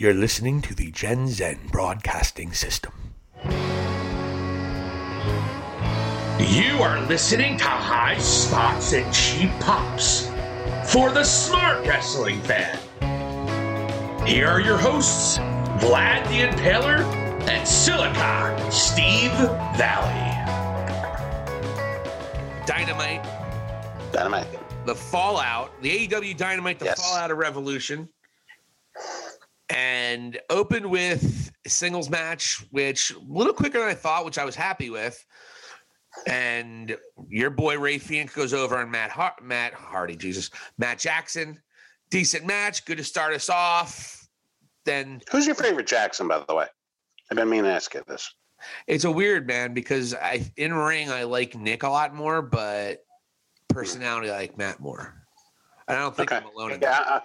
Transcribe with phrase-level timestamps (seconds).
[0.00, 2.92] You're listening to the Gen Zen Broadcasting System.
[6.38, 10.28] You are listening to High Spots and Cheap Pops
[10.92, 12.78] for the smart wrestling fan.
[14.24, 15.38] Here are your hosts,
[15.82, 17.00] Vlad the Impaler
[17.48, 19.32] and Silicon Steve
[19.76, 20.26] Valli.
[22.66, 23.24] Dynamite,
[24.12, 24.46] Dynamite.
[24.86, 27.00] the Fallout, the AEW Dynamite, the Yes.
[27.04, 28.08] Fallout of Revolution,
[29.70, 34.44] and opened with a singles match, which a little quicker than I thought, which I
[34.44, 35.24] was happy with.
[36.26, 36.96] And
[37.28, 41.60] your boy Rey Fénix goes over on Matt Har- Matt Hardy, Jesus, Matt Jackson.
[42.10, 44.26] Decent match, good to start us off.
[44.84, 46.66] Then Who's your favorite Jackson, by the way?
[47.30, 48.32] I've been meaning to ask you this.
[48.86, 53.04] it's a weird man because I in ring I like Nick a lot more, but
[53.68, 55.14] personality I like Matt more.
[55.86, 56.42] And I don't think Okay.
[56.42, 57.24] I'm alone in Yeah, that.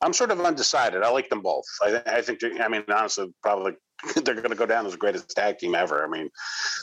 [0.00, 1.02] I'm sort of undecided.
[1.02, 1.64] I like them both.
[1.82, 3.72] I, I think, I mean, honestly, probably
[4.14, 6.04] they're going to go down as the greatest tag team ever.
[6.04, 6.30] I mean,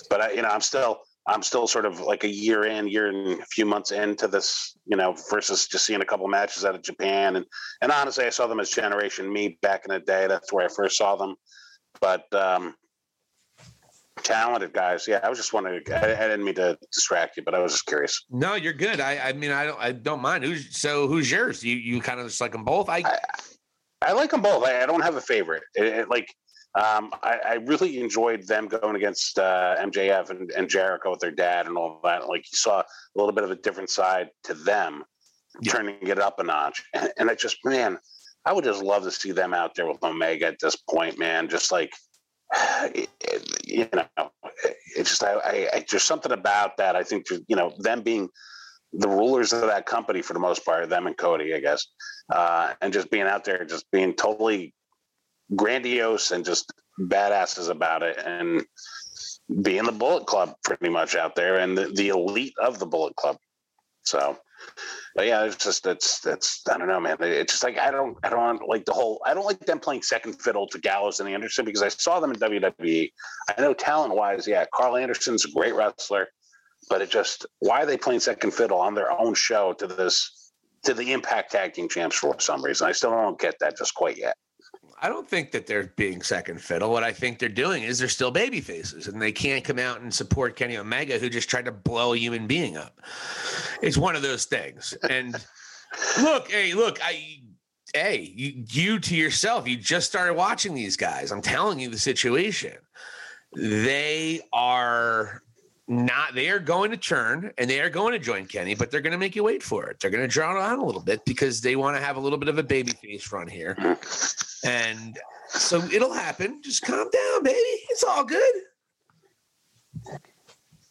[0.09, 3.07] but I, you know, I'm still, I'm still sort of like a year in, year
[3.07, 6.75] and a few months into this, you know, versus just seeing a couple matches out
[6.75, 7.35] of Japan.
[7.37, 7.45] And
[7.81, 10.27] and honestly, I saw them as Generation Me back in the day.
[10.27, 11.35] That's where I first saw them.
[11.99, 12.75] But um,
[14.23, 15.07] talented guys.
[15.07, 15.81] Yeah, I was just wondering.
[15.91, 18.25] I, I didn't mean to distract you, but I was just curious.
[18.29, 18.99] No, you're good.
[18.99, 20.43] I, I mean, I don't, I don't mind.
[20.43, 21.07] Who's so?
[21.07, 21.63] Who's yours?
[21.63, 22.89] You, you kind of just like them both.
[22.89, 23.17] I, I,
[24.01, 24.63] I like them both.
[24.65, 25.63] I, I don't have a favorite.
[25.75, 26.33] It, it, like,
[26.75, 31.31] um, I, I really enjoyed them going against uh, MJF and, and Jericho with their
[31.31, 32.27] dad and all that.
[32.27, 35.03] Like, you saw a little bit of a different side to them,
[35.61, 35.71] Yeah.
[35.71, 36.83] turning it up a notch.
[36.93, 37.97] And, and I just, man,
[38.45, 41.47] I would just love to see them out there with Omega at this point, man.
[41.47, 41.91] Just like,
[43.65, 44.31] you know,
[44.95, 46.95] it's just, I, I, I, there's something about that.
[46.95, 48.29] I think, you know, them being
[48.93, 51.85] the rulers of that company for the most part, them and Cody, I guess
[52.29, 54.73] uh, and just being out there, just being totally
[55.55, 58.65] grandiose and just badasses about it, and
[59.61, 63.15] being the Bullet Club pretty much out there, and the, the elite of the Bullet
[63.15, 63.37] Club.
[64.05, 64.37] So,
[65.15, 67.17] but yeah, it's just it's it's I don't know, man.
[67.19, 70.03] It's just like I don't I don't like the whole I don't like them playing
[70.03, 73.11] second fiddle to Gallows and Anderson because I saw them in WWE.
[73.49, 76.27] I know talent wise, yeah, Karl Anderson's a great wrestler,
[76.89, 80.51] but it just why are they playing second fiddle on their own show to this
[80.83, 82.87] to the Impact Tag Team Champs for some reason.
[82.87, 84.37] I still don't get that just quite yet.
[85.01, 86.89] I don't think that they're being second fiddle.
[86.91, 90.01] What I think they're doing is they're still baby faces, and they can't come out
[90.01, 92.99] and support Kenny Omega, who just tried to blow a human being up.
[93.81, 94.93] It's one of those things.
[95.09, 95.35] And
[96.21, 97.41] look, hey, look, I.
[97.93, 101.31] Hey, you, you to yourself, you just started watching these guys.
[101.31, 102.73] I'm telling you the situation.
[103.53, 105.43] They are
[105.87, 109.01] not they are going to turn and they are going to join Kenny, but they're
[109.01, 109.99] going to make you wait for it.
[109.99, 112.19] They're going to draw it out a little bit because they want to have a
[112.19, 113.77] little bit of a baby face run here.
[114.65, 116.61] And so it'll happen.
[116.63, 117.59] Just calm down, baby.
[117.89, 118.53] It's all good.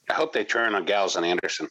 [0.09, 1.69] I hope they turn on Gallows and Anderson.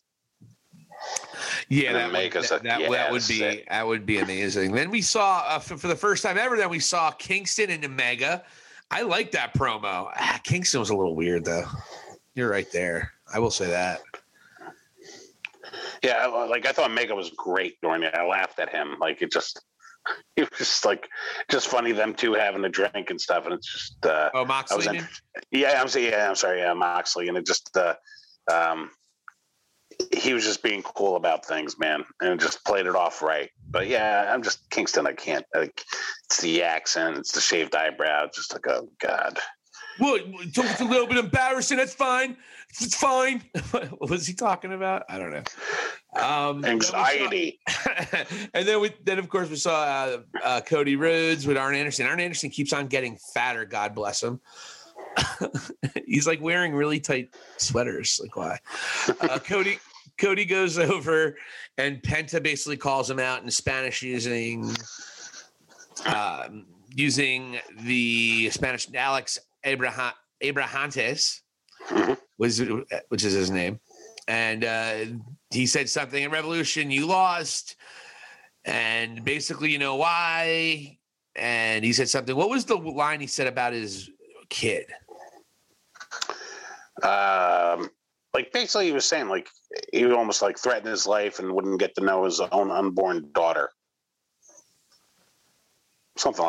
[1.70, 4.06] Yeah, that then would, make us that, a- that, that would be it- that would
[4.06, 4.74] be amazing.
[4.74, 6.58] Then we saw uh, for, for the first time ever.
[6.58, 8.44] Then we saw Kingston and Omega.
[8.92, 10.12] I like that promo.
[10.16, 11.66] Ah, Kingston was a little weird though.
[12.36, 13.12] You're right there.
[13.34, 14.02] I will say that.
[16.04, 18.14] Yeah, like I thought Mega was great during it.
[18.14, 18.98] I laughed at him.
[19.00, 19.62] Like it just
[20.36, 21.08] it was just like
[21.50, 23.46] just funny them two having a drink and stuff.
[23.46, 24.98] And it's just uh Oh, Moxley.
[24.98, 25.08] in,
[25.52, 27.30] yeah, I'm saying yeah, I'm sorry, yeah, Moxley.
[27.30, 27.96] And it just uh
[28.52, 28.90] um
[30.16, 33.50] he was just being cool about things, man, and just played it off right.
[33.70, 35.08] But yeah, I'm just Kingston.
[35.08, 35.46] I can't.
[35.54, 35.84] Like,
[36.26, 38.26] it's the accent, it's the shaved eyebrow.
[38.26, 39.40] It's just like, oh god.
[40.00, 41.78] Well, it's a little bit embarrassing.
[41.78, 42.38] That's fine.
[42.70, 43.44] It's fine.
[43.72, 45.04] what was he talking about?
[45.10, 45.44] I don't know.
[46.22, 47.60] Um, then saw- Anxiety.
[48.54, 52.08] and then we then of course we saw uh, uh, Cody Rhodes with Arn Anderson.
[52.08, 53.66] Arn Anderson keeps on getting fatter.
[53.66, 54.40] God bless him.
[56.06, 58.20] He's like wearing really tight sweaters.
[58.22, 58.60] Like why?
[59.22, 59.80] Uh, Cody
[60.18, 61.38] Cody goes over
[61.78, 64.72] and Penta basically calls him out in Spanish using
[66.06, 66.66] um,
[66.96, 71.42] using the Spanish Alex Abraham Abrahantes
[71.90, 72.18] Mhm.
[72.38, 72.62] was
[73.10, 73.80] which is his name,
[74.28, 75.06] and uh,
[75.52, 76.92] he said something in Revolution.
[76.92, 77.76] You lost,
[78.66, 80.98] and basically, you know why?
[81.36, 82.36] And he said something.
[82.36, 84.10] What was the line he said about his
[84.50, 84.86] kid?
[87.02, 87.90] um,
[88.34, 89.50] like basically he was saying like
[89.92, 93.30] he would almost like threaten his life and wouldn't get to know his own unborn
[93.34, 93.72] daughter.
[96.18, 96.46] Something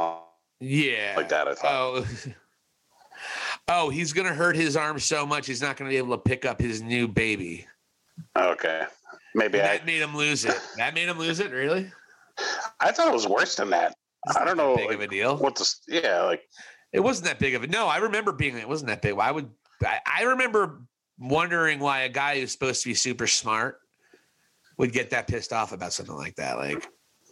[0.60, 1.48] Yeah, like that.
[1.48, 1.72] I thought.
[1.72, 2.06] Oh.
[3.68, 6.44] Oh, he's gonna hurt his arm so much he's not gonna be able to pick
[6.44, 7.66] up his new baby.
[8.36, 8.84] Okay,
[9.34, 9.78] maybe I.
[9.78, 10.56] That made him lose it.
[10.76, 11.90] That made him lose it, really?
[12.80, 13.94] I thought it was worse than that.
[14.26, 15.36] It's I don't know Big like, of a deal.
[15.36, 16.42] what the yeah like
[16.92, 17.86] It wasn't that big of a no.
[17.86, 19.18] I remember being it wasn't that big.
[19.18, 19.50] I would
[19.82, 20.82] I, I remember
[21.18, 23.78] wondering why a guy who's supposed to be super smart
[24.78, 26.56] would get that pissed off about something like that.
[26.58, 26.86] Like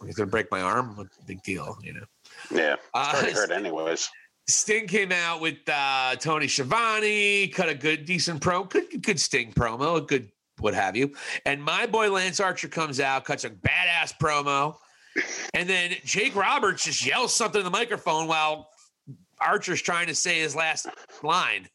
[0.06, 0.96] he's gonna break my arm.
[0.96, 2.04] What big deal, you know?
[2.50, 4.08] yeah Uh, it's already hurt anyways.
[4.48, 9.52] Sting came out with uh, Tony Schiavone, cut a good, decent pro, good, good Sting
[9.52, 11.12] promo, a good what have you.
[11.46, 14.76] And my boy Lance Archer comes out, cuts a badass promo,
[15.54, 18.68] and then Jake Roberts just yells something in the microphone while
[19.40, 20.86] Archer's trying to say his last
[21.22, 21.68] line.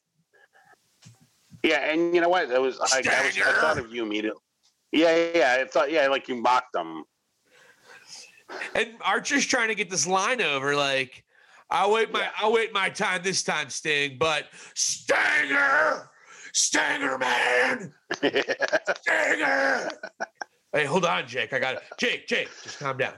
[1.64, 2.50] Yeah, and you know what?
[2.50, 4.42] It was I, I, was, I thought of you immediately.
[4.92, 5.58] Yeah, yeah, yeah.
[5.62, 7.04] I thought yeah, like you mocked them.
[8.76, 11.26] And Archer's trying to get this line over, like,
[11.70, 16.10] I'll wait my I'll wait my time this time, Sting, but Stinger,
[16.54, 19.90] Stinger, man, Stinger.
[20.74, 21.52] hey, hold on, Jake.
[21.54, 21.82] I got it.
[21.98, 23.14] Jake, Jake, just calm down.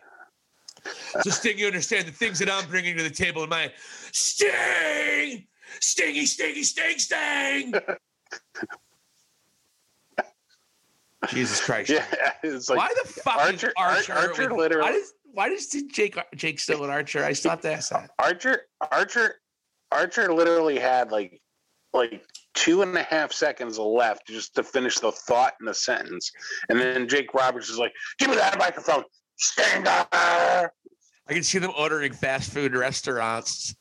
[1.21, 3.71] So Sting, you understand the things that I'm bringing to the table in my
[4.11, 5.45] Sting,
[5.79, 7.73] Stingy, Stingy, Sting, Sting.
[11.27, 11.89] Jesus Christ.
[11.89, 12.05] yeah,
[12.43, 14.13] it's like why the fuck Archer- is Archer?
[14.13, 17.23] Ar- Archer with- literally- Why does why does Jake Jake still with Archer?
[17.23, 18.11] I stopped to ask that.
[18.19, 19.35] Archer Archer
[19.91, 21.41] Archer literally had like
[21.93, 22.23] like
[22.53, 26.31] two and a half seconds left just to finish the thought in the sentence.
[26.69, 29.03] And then Jake Roberts is like, give me that microphone.
[29.37, 30.05] Stinger.
[30.11, 33.75] I can see them ordering fast food restaurants.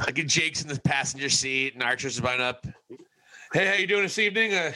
[0.00, 2.66] like Jake's in the passenger seat and Archer's about up.
[3.52, 4.54] Hey, how you doing this evening?
[4.54, 4.72] Uh,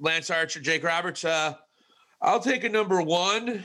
[0.00, 1.24] Lance Archer, Jake Roberts.
[1.24, 1.54] Uh,
[2.20, 3.64] I'll take a number one,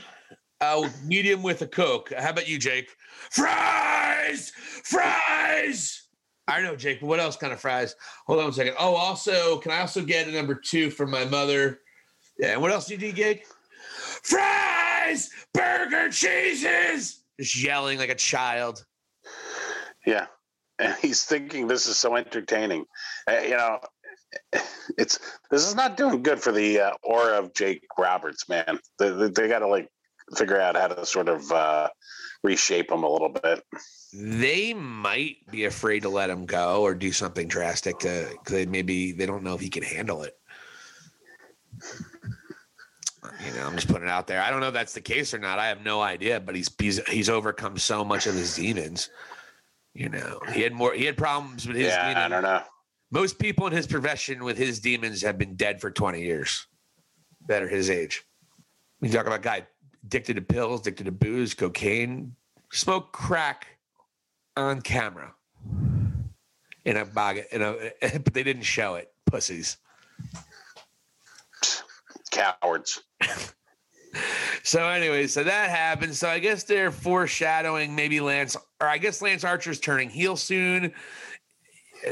[0.62, 2.12] uh, medium with a Coke.
[2.16, 2.88] How about you, Jake?
[3.30, 4.52] Fries!
[4.84, 6.08] Fries!
[6.48, 7.94] I know, Jake, but what else kind of fries?
[8.26, 8.74] Hold on a second.
[8.78, 11.80] Oh, also, can I also get a number two for my mother?
[12.38, 13.44] Yeah, and what else do you need, Jake?
[14.22, 15.30] Fries!
[15.52, 17.24] Burger cheeses!
[17.40, 18.84] Just yelling like a child.
[20.06, 20.26] Yeah.
[20.78, 22.84] And he's thinking this is so entertaining.
[23.28, 23.78] Uh, you know,
[24.98, 25.18] it's
[25.50, 28.78] this is not doing good for the uh, aura of Jake Roberts, man.
[28.98, 29.88] They, they, they got to like
[30.36, 31.88] figure out how to sort of uh,
[32.42, 33.62] reshape him a little bit.
[34.12, 39.12] They might be afraid to let him go or do something drastic to because maybe
[39.12, 40.36] they don't know if he can handle it.
[43.44, 44.42] You know, I'm just putting it out there.
[44.42, 45.58] I don't know if that's the case or not.
[45.58, 49.10] I have no idea, but he's he's he's overcome so much of his demons.
[49.94, 50.92] You know, he had more.
[50.92, 51.88] He had problems with his.
[51.88, 52.62] yeah, you know, I don't know.
[53.10, 56.66] Most people in his profession with his demons have been dead for 20 years
[57.46, 58.22] that are his age.
[59.00, 59.66] We talk about guy
[60.04, 62.34] addicted to pills, addicted to booze, cocaine,
[62.72, 63.66] smoke crack
[64.56, 65.34] on camera
[66.84, 67.74] in a bag, in a,
[68.18, 69.12] but they didn't show it.
[69.26, 69.78] Pussies.
[72.30, 73.02] Cowards.
[74.62, 76.14] So anyway, so that happened.
[76.14, 80.92] So I guess they're foreshadowing maybe Lance, or I guess Lance Archer's turning heel soon.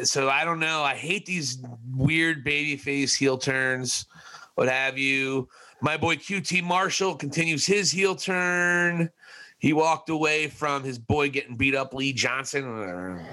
[0.03, 0.83] So I don't know.
[0.83, 1.63] I hate these
[1.95, 4.07] weird baby face heel turns,
[4.55, 5.49] what have you.
[5.83, 9.11] My boy QT Marshall continues his heel turn.
[9.59, 13.27] He walked away from his boy getting beat up, Lee Johnson.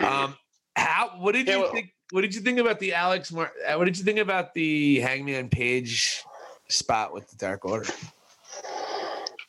[0.00, 0.36] Um,
[0.76, 1.10] how?
[1.18, 1.94] What did Yeah, you well- think?
[2.10, 3.32] What did you think about the Alex?
[3.32, 6.22] Mar- uh, what did you think about the Hangman Page
[6.68, 7.90] spot with the Dark Order?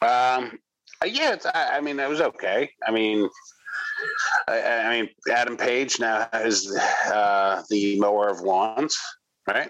[0.01, 0.57] Um,
[1.05, 2.69] yeah, it's, I, I mean, it was okay.
[2.87, 3.27] I mean,
[4.47, 6.73] I, I mean, Adam Page now has
[7.07, 8.97] uh, the mower of lawns,
[9.45, 9.69] right?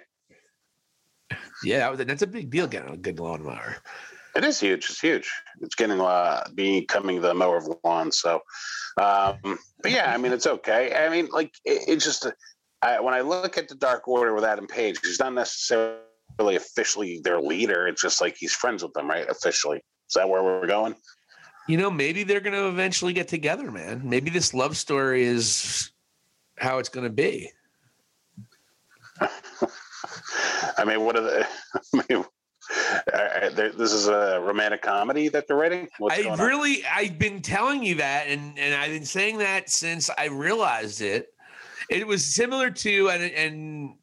[1.63, 3.77] Yeah, that was, that's a big deal getting a good lawnmower.
[4.35, 4.89] It is huge.
[4.89, 5.31] It's huge.
[5.61, 8.17] It's getting uh, becoming the mower of lawns.
[8.17, 8.41] So,
[8.97, 10.93] um, but yeah, I mean, it's okay.
[10.95, 12.27] I mean, like it, it's just
[12.81, 15.99] I, when I look at the Dark Order with Adam Page, he's not necessarily
[16.55, 17.87] officially their leader.
[17.87, 19.29] It's just like he's friends with them, right?
[19.29, 19.77] Officially.
[19.77, 20.95] Is that where we're going?
[21.67, 24.01] You know, maybe they're going to eventually get together, man.
[24.03, 25.91] Maybe this love story is
[26.57, 27.51] how it's going to be.
[30.77, 31.47] I mean, what are the?
[31.93, 32.25] I mean,
[33.13, 35.89] uh, this is a romantic comedy that they're writing.
[35.99, 36.45] What's I going on?
[36.45, 41.01] really, I've been telling you that, and and I've been saying that since I realized
[41.01, 41.27] it.
[41.89, 43.95] It was similar to and and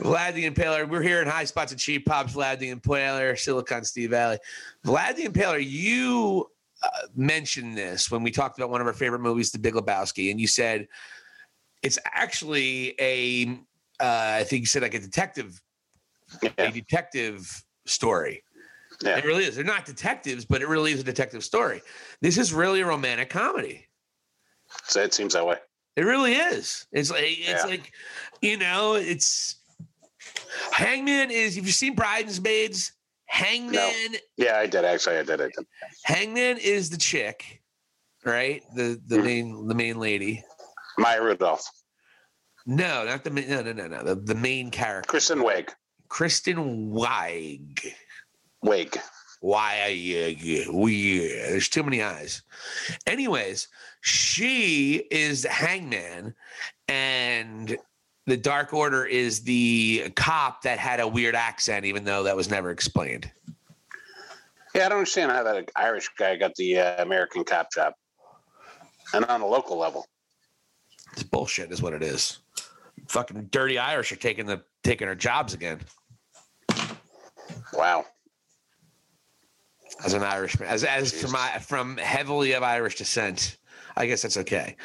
[0.00, 0.88] Vlad the Impaler.
[0.88, 2.34] We're here in High Spots and Cheap Pops.
[2.34, 4.38] Vlad the Impaler, Silicon Steve Valli.
[4.84, 5.64] Vlad the Impaler.
[5.64, 6.46] You
[6.82, 10.30] uh, mentioned this when we talked about one of our favorite movies, The Big Lebowski,
[10.30, 10.88] and you said
[11.82, 13.58] it's actually a.
[14.00, 15.60] Uh, I think you said like a detective,
[16.58, 18.42] a detective story.
[19.02, 19.18] Yeah.
[19.18, 19.56] It really is.
[19.56, 21.80] They're not detectives, but it really is a detective story.
[22.20, 23.86] This is really a romantic comedy.
[24.84, 25.56] so it seems that way.
[25.96, 26.86] It really is.
[26.92, 27.64] It's like it's Yeah.
[27.66, 27.92] like,
[28.40, 29.56] you know, it's
[30.72, 31.56] Hangman is.
[31.56, 32.92] If you've seen Bridesmaids,
[33.26, 35.18] Hangman, Yeah, I did actually.
[35.18, 35.40] I did.
[35.40, 35.66] I did.
[36.04, 37.62] Hangman is the chick,
[38.24, 38.62] right?
[38.74, 39.24] The the Mhm.
[39.24, 40.44] main the main lady.
[40.98, 41.64] Maya Rudolph,
[42.66, 45.08] No, not the no no no no the, the main character.
[45.08, 45.70] Kristen Wiig,
[46.08, 47.92] Kristen Wiig.
[48.64, 48.98] Wiig.
[49.40, 49.86] Why?
[49.86, 51.28] Yeah, we.
[51.28, 52.42] There's too many eyes.
[53.06, 53.68] Anyways,
[54.02, 56.34] she is the Hangman,
[56.88, 57.78] and
[58.26, 62.50] the Dark Order is the cop that had a weird accent, even though that was
[62.50, 63.30] never explained.
[64.74, 67.94] Yeah, I don't understand how that Irish guy got the uh, American cop job,
[69.14, 70.06] and on a local level.
[71.12, 72.38] It's bullshit, is what it is.
[73.10, 75.80] Fucking dirty Irish are taking the taking our jobs again.
[77.72, 78.04] Wow.
[80.04, 83.56] As an Irishman, as as from my, from heavily of Irish descent,
[83.96, 84.76] I guess that's okay.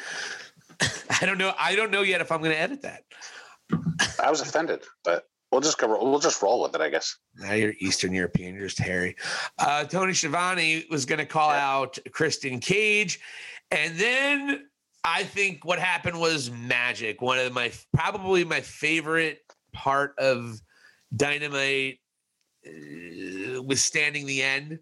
[1.20, 1.52] I don't know.
[1.56, 3.04] I don't know yet if I'm going to edit that.
[4.20, 5.86] I was offended, but we'll just go.
[5.86, 7.16] We'll just roll with it, I guess.
[7.36, 9.14] Now you're Eastern European, you're just hairy.
[9.56, 13.20] Uh, Tony Schiavone was going to call out Christian Cage,
[13.70, 14.64] and then
[15.06, 17.22] I think what happened was magic.
[17.22, 19.38] One of my probably my favorite
[19.72, 20.60] part of
[21.14, 22.00] Dynamite
[22.66, 24.80] uh, withstanding the end.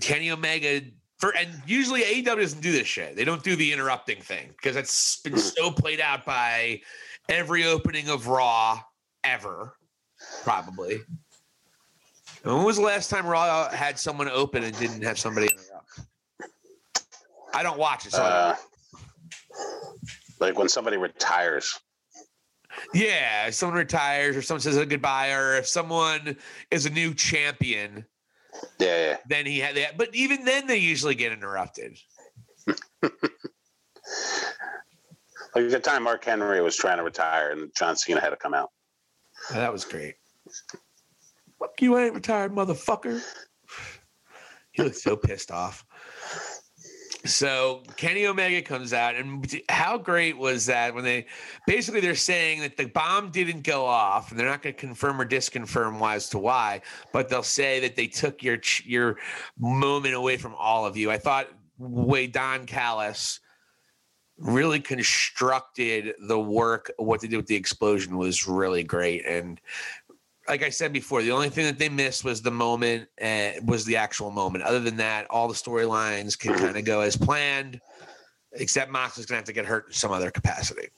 [0.00, 0.80] Kenny Omega
[1.18, 3.16] for and usually AEW doesn't do this shit.
[3.16, 6.80] They don't do the interrupting thing because it's been so played out by
[7.28, 8.80] every opening of Raw
[9.24, 9.74] ever,
[10.42, 11.02] probably.
[12.44, 15.67] When was the last time Raw had someone open and didn't have somebody interrupt?
[17.54, 18.56] I don't watch it, so Uh,
[20.40, 21.78] like when somebody retires.
[22.94, 26.36] Yeah, if someone retires or someone says a goodbye, or if someone
[26.70, 28.04] is a new champion,
[28.78, 29.16] Yeah, yeah.
[29.28, 29.96] then he had that.
[29.98, 31.98] But even then, they usually get interrupted.
[35.54, 38.54] Like the time Mark Henry was trying to retire and John Cena had to come
[38.54, 38.70] out.
[39.50, 40.14] Oh, that was great.
[41.58, 43.20] Fuck you, ain't retired, motherfucker.
[44.70, 45.84] He looked so pissed off.
[47.28, 51.26] So Kenny Omega comes out, and how great was that when they
[51.66, 55.20] basically they're saying that the bomb didn't go off, and they're not going to confirm
[55.20, 56.80] or disconfirm why as to why,
[57.12, 59.16] but they'll say that they took your your
[59.58, 61.10] moment away from all of you.
[61.10, 63.40] I thought way Don Callis
[64.38, 69.60] really constructed the work what they did with the explosion was really great and
[70.48, 73.84] like I said before, the only thing that they missed was the moment, uh, was
[73.84, 74.64] the actual moment.
[74.64, 77.80] Other than that, all the storylines can kind of go as planned,
[78.52, 80.88] except Moxley's going to have to get hurt in some other capacity,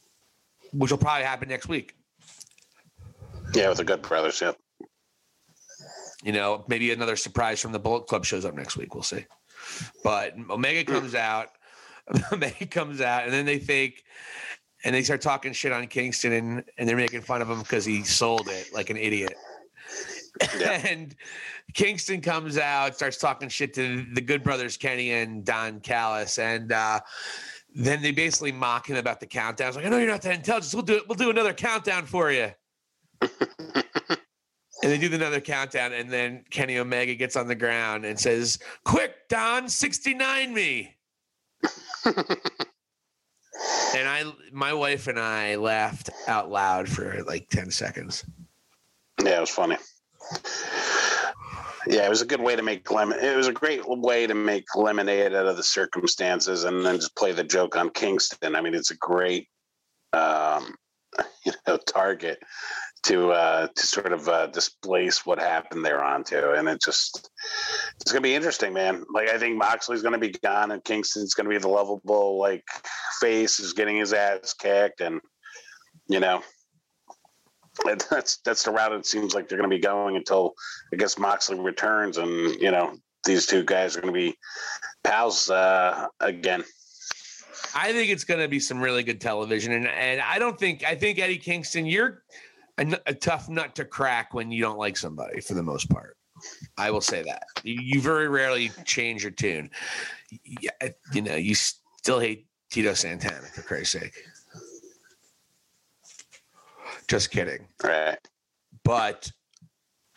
[0.72, 1.94] which will probably happen next week.
[3.54, 4.40] Yeah, with the Good Brothers.
[4.40, 4.56] Yep.
[6.22, 8.94] You know, maybe another surprise from the Bullet Club shows up next week.
[8.94, 9.24] We'll see.
[10.04, 11.48] But Omega comes out,
[12.32, 14.04] Omega comes out, and then they think,
[14.84, 17.84] and they start talking shit on Kingston, and, and they're making fun of him because
[17.84, 19.34] he sold it like an idiot.
[20.58, 20.70] Yeah.
[20.86, 21.14] and
[21.74, 26.72] Kingston comes out, starts talking shit to the Good Brothers, Kenny and Don Callis, and
[26.72, 27.00] uh,
[27.74, 29.68] then they basically mock him about the countdown.
[29.68, 30.74] It's like, I know you're not that intelligent.
[30.74, 31.08] We'll do it.
[31.08, 32.50] We'll do another countdown for you.
[33.22, 33.84] and
[34.82, 39.28] they do another countdown, and then Kenny Omega gets on the ground and says, "Quick,
[39.28, 40.96] Don, 69 me."
[43.96, 48.24] and I, my wife and I laughed out loud for like 10 seconds.
[49.22, 49.76] Yeah, it was funny.
[51.86, 53.18] Yeah, it was a good way to make lemon.
[53.18, 57.16] It was a great way to make lemonade out of the circumstances, and then just
[57.16, 58.54] play the joke on Kingston.
[58.54, 59.48] I mean, it's a great,
[60.12, 60.74] um,
[61.44, 62.38] you know, target
[63.04, 67.30] to uh, to sort of uh, displace what happened there onto, and it just
[68.00, 69.04] it's gonna be interesting, man.
[69.12, 72.64] Like I think Moxley's gonna be gone, and Kingston's gonna be the lovable like
[73.20, 75.20] face is getting his ass kicked, and
[76.08, 76.42] you know
[78.10, 80.54] that's that's the route it seems like they're going to be going until
[80.92, 82.30] I guess Moxley returns, and
[82.60, 84.36] you know these two guys are going to be
[85.04, 86.64] pals uh, again.
[87.74, 90.84] I think it's going to be some really good television, and and I don't think
[90.84, 92.22] I think Eddie Kingston, you're
[92.80, 96.16] a, a tough nut to crack when you don't like somebody for the most part.
[96.78, 99.70] I will say that you, you very rarely change your tune.
[100.44, 100.70] Yeah,
[101.12, 104.14] you know, you still hate Tito Santana for Christ's sake.
[107.08, 107.66] Just kidding.
[107.82, 108.18] Right?
[108.84, 109.30] But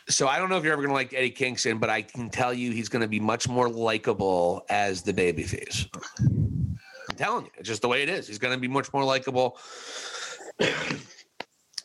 [0.10, 2.30] so I don't know if you're ever going to like Eddie Kingston, but I can
[2.30, 5.88] tell you he's going to be much more likable as the babyface.
[6.20, 8.28] I'm telling you, it's just the way it is.
[8.28, 9.58] He's going to be much more likable.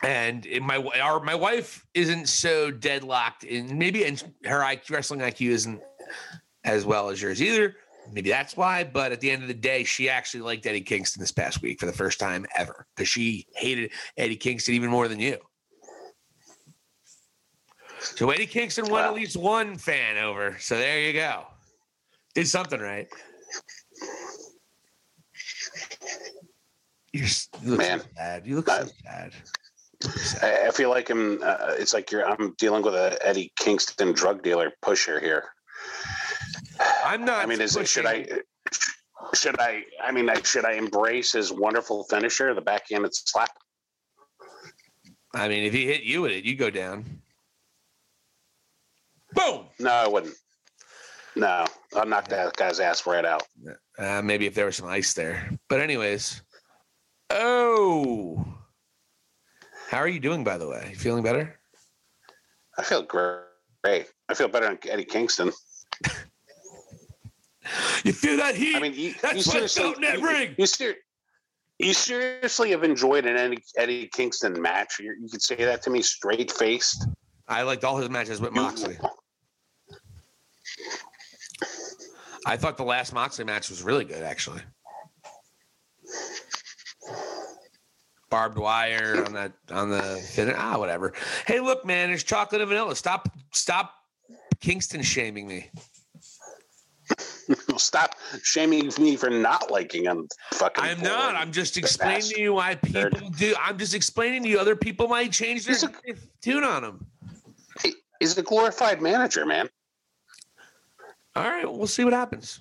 [0.02, 5.50] And my our my wife isn't so deadlocked in maybe and her IQ, wrestling IQ
[5.50, 5.80] isn't
[6.64, 7.74] as well as yours either.
[8.12, 8.84] Maybe that's why.
[8.84, 11.80] But at the end of the day, she actually liked Eddie Kingston this past week
[11.80, 15.38] for the first time ever because she hated Eddie Kingston even more than you.
[18.00, 20.56] So Eddie Kingston won at least one fan over.
[20.60, 21.44] So there you go.
[22.34, 23.08] Did something right.
[27.12, 27.26] You're
[27.62, 28.00] you look Man.
[28.00, 28.46] so sad.
[28.46, 29.32] You look so sad.
[30.02, 30.68] You look sad.
[30.68, 31.42] I, feel like I'm.
[31.42, 32.28] Uh, it's like you're.
[32.28, 35.44] I'm dealing with a Eddie Kingston drug dealer pusher here.
[37.04, 37.42] I'm not.
[37.42, 38.26] I mean, is it, should I?
[39.34, 39.84] Should I?
[40.02, 43.50] I mean, I, should I embrace his wonderful finisher, the backhanded slap?
[45.34, 47.20] I mean, if he hit you with it, you go down.
[49.34, 49.66] Boom.
[49.78, 50.34] No, I wouldn't.
[51.36, 53.44] No, I'll knock that guy's ass right out.
[53.98, 55.50] Uh, maybe if there was some ice there.
[55.68, 56.42] But anyways.
[57.30, 58.44] Oh.
[59.88, 60.88] How are you doing, by the way?
[60.90, 61.58] You feeling better?
[62.76, 64.06] I feel great.
[64.28, 65.50] I feel better than Eddie Kingston.
[68.02, 68.76] You feel that heat?
[68.76, 70.54] I mean, you, That's you seriously, felt in that you, ring.
[70.56, 70.94] You, ser-
[71.78, 74.98] you seriously have enjoyed an Eddie, Eddie Kingston match.
[74.98, 77.06] You, you could say that to me straight faced.
[77.46, 78.96] I liked all his matches with Moxley.
[82.46, 84.62] I thought the last Moxley match was really good, actually.
[88.30, 90.54] Barbed wire on that on the.
[90.56, 91.14] Ah, whatever.
[91.46, 92.94] Hey, look, man, it's chocolate and vanilla.
[92.94, 93.94] Stop, stop,
[94.60, 95.70] Kingston shaming me.
[97.78, 100.28] Stop shaming me for not liking him.
[100.52, 100.84] Fucking.
[100.84, 101.34] I'm not.
[101.34, 103.54] I'm just explaining to you why people do.
[103.58, 107.06] I'm just explaining to you other people might change their a- tune on them.
[108.20, 109.70] He's a glorified manager, man.
[111.36, 112.60] All right, we'll see what happens.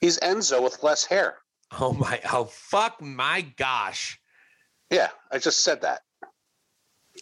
[0.00, 1.38] He's Enzo with less hair.
[1.78, 2.20] Oh my!
[2.30, 3.00] Oh fuck!
[3.00, 4.19] My gosh!
[4.90, 6.00] Yeah, I just said that.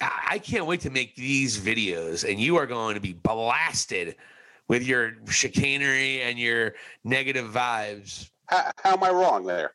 [0.00, 4.16] I can't wait to make these videos, and you are going to be blasted
[4.68, 8.30] with your chicanery and your negative vibes.
[8.46, 9.74] How, how am I wrong there?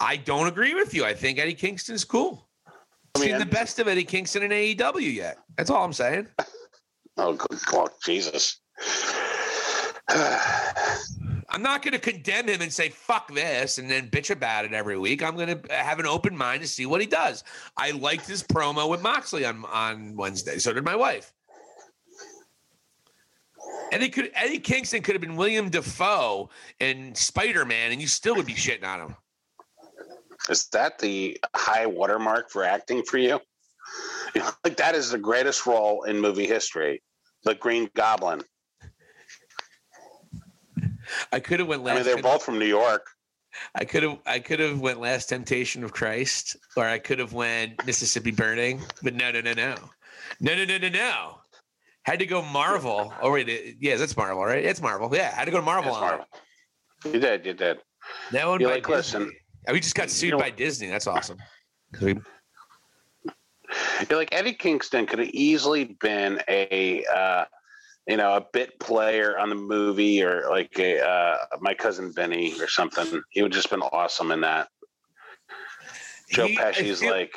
[0.00, 1.04] I don't agree with you.
[1.04, 2.48] I think Eddie Kingston's cool.
[3.14, 5.38] I mean, Seen the best of Eddie Kingston in AEW yet.
[5.56, 6.28] That's all I'm saying.
[7.16, 8.60] Oh, good God, Jesus.
[11.54, 14.72] I'm not going to condemn him and say fuck this and then bitch about it
[14.72, 15.22] every week.
[15.22, 17.44] I'm going to uh, have an open mind to see what he does.
[17.76, 20.58] I liked his promo with Moxley on on Wednesday.
[20.58, 21.32] So did my wife.
[23.92, 28.34] Eddie could Eddie Kingston could have been William Dafoe and Spider Man, and you still
[28.34, 29.16] would be shitting on him.
[30.48, 33.38] Is that the high watermark for acting for you?
[34.34, 37.00] You like that is the greatest role in movie history.
[37.44, 38.42] The Green Goblin.
[41.32, 41.94] I could have went I last.
[41.96, 43.06] mean, they're both from New York.
[43.74, 47.32] I could have I could have went Last Temptation of Christ, or I could have
[47.32, 49.74] went Mississippi Burning, but no, no, no, no,
[50.40, 51.38] no, no, no, no, no.
[52.02, 53.14] Had to go Marvel.
[53.22, 54.64] Oh wait, it- yeah, that's Marvel, right?
[54.64, 55.08] It's Marvel.
[55.14, 55.92] Yeah, had to go to Marvel.
[55.92, 56.26] Marvel.
[57.04, 57.78] You did, you did.
[58.32, 58.96] That one You like, Disney.
[59.20, 59.32] listen,
[59.68, 60.88] Uh, we just got sued you know- by Disney.
[60.88, 61.38] That's awesome.
[62.02, 62.18] we-
[64.08, 67.44] You're like Eddie Kingston could have easily been a, uh,
[68.06, 72.54] you know, a bit player on the movie or like a uh, my cousin Vinny
[72.60, 73.22] or something.
[73.30, 74.68] He would just been awesome in that.
[76.30, 77.32] Joe He- Pesci's feel- like,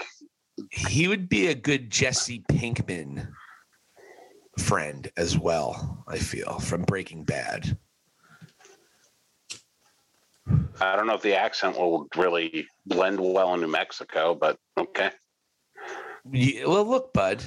[0.72, 3.30] he would be a good Jesse Pinkman
[4.60, 6.04] friend as well.
[6.08, 7.78] I feel from Breaking Bad.
[10.80, 15.12] I don't know if the accent will really blend well in New Mexico, but okay.
[16.32, 17.44] Yeah, well, look, bud.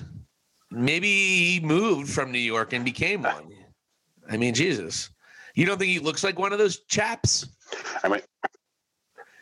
[0.70, 3.52] Maybe he moved from New York and became one.
[4.30, 5.10] I mean, Jesus.
[5.54, 7.46] You don't think he looks like one of those chaps?
[8.04, 8.20] I mean,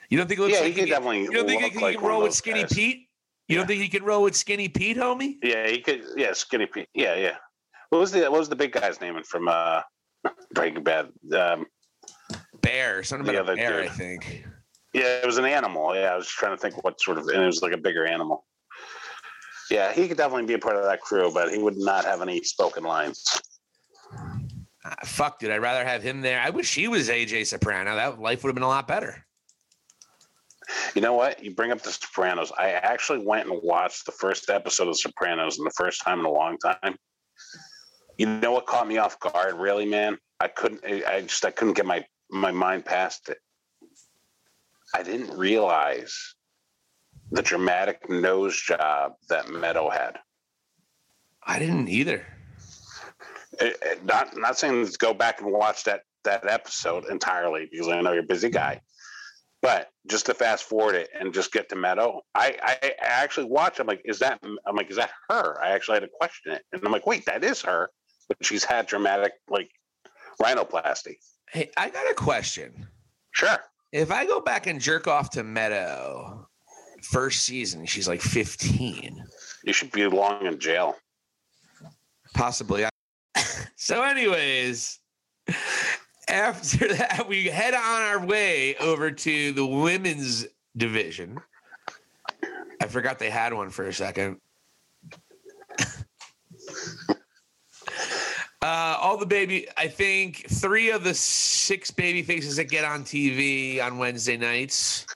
[0.08, 1.22] You don't think he looks yeah, like he could definitely.
[1.24, 2.72] You don't think he can, like roll with Skinny guys.
[2.72, 3.08] Pete?
[3.48, 5.36] You don't think he can roll with Skinny Pete, homie?
[5.42, 6.02] Yeah, he could.
[6.16, 6.88] Yeah, Skinny Pete.
[6.94, 7.36] Yeah, yeah.
[7.90, 9.82] What was the What was the big guy's name from uh,
[10.54, 11.08] Breaking Bad?
[11.34, 11.66] Um,
[12.60, 14.44] Bear, something about a bear, I think.
[14.92, 15.94] Yeah, it was an animal.
[15.94, 18.06] Yeah, I was trying to think what sort of, and it was like a bigger
[18.06, 18.44] animal.
[19.70, 22.22] Yeah, he could definitely be a part of that crew, but he would not have
[22.22, 23.24] any spoken lines.
[24.84, 25.50] Ah, fuck, dude.
[25.50, 26.40] I'd rather have him there.
[26.40, 27.94] I wish he was AJ Soprano.
[27.94, 29.26] That life would have been a lot better.
[30.94, 31.42] You know what?
[31.42, 32.52] You bring up The Sopranos.
[32.58, 36.20] I actually went and watched the first episode of The Sopranos, and the first time
[36.20, 36.96] in a long time.
[38.16, 39.54] You know what caught me off guard?
[39.54, 40.84] Really, man, I couldn't.
[40.84, 43.38] I just I couldn't get my my mind past it.
[44.94, 46.34] I didn't realize
[47.30, 50.18] the dramatic nose job that Meadow had.
[51.46, 52.26] I didn't either.
[53.60, 57.88] it, it- not not saying to go back and watch that that episode entirely because
[57.88, 58.80] I know you're a busy guy,
[59.62, 63.46] but just to fast forward it and just get to Meadow, I I, I actually
[63.46, 63.80] watched.
[63.80, 64.40] I'm like, is that?
[64.42, 65.60] I'm like, is that her?
[65.62, 67.90] I actually had to question it, and I'm like, wait, that is her,
[68.28, 69.70] but she's had dramatic like
[70.42, 71.14] rhinoplasty.
[71.50, 72.88] Hey, I got a question.
[73.32, 73.58] Sure.
[73.92, 76.47] If I go back and jerk off to Meadow
[77.02, 79.24] first season, she's like 15.
[79.64, 80.96] You should be long in jail.
[82.34, 82.86] Possibly.
[83.76, 84.98] so, anyways,
[86.28, 91.38] After that, we head on our way over to the women's division.
[92.80, 94.40] I forgot they had one for a second.
[98.60, 103.04] Uh, all the baby, I think three of the six baby faces that get on
[103.04, 105.06] TV on Wednesday nights,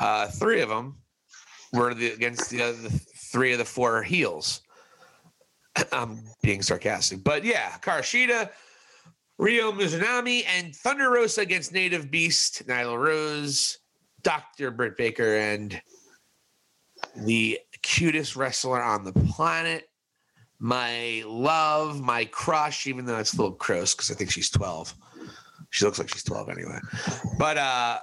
[0.00, 0.96] uh, three of them
[1.72, 2.88] were the, against the other
[3.32, 4.62] three of the four heels.
[5.92, 8.50] I'm being sarcastic, but yeah, Karashita,
[9.38, 13.78] Ryo Mizunami, and Thunder Rosa against Native Beast, Nyla Rose,
[14.22, 14.70] Dr.
[14.70, 15.80] Britt Baker, and
[17.16, 19.88] the cutest wrestler on the planet,
[20.58, 24.94] my love, my crush, even though it's a little gross because I think she's 12.
[25.70, 26.78] She looks like she's 12 anyway.
[27.38, 27.98] But uh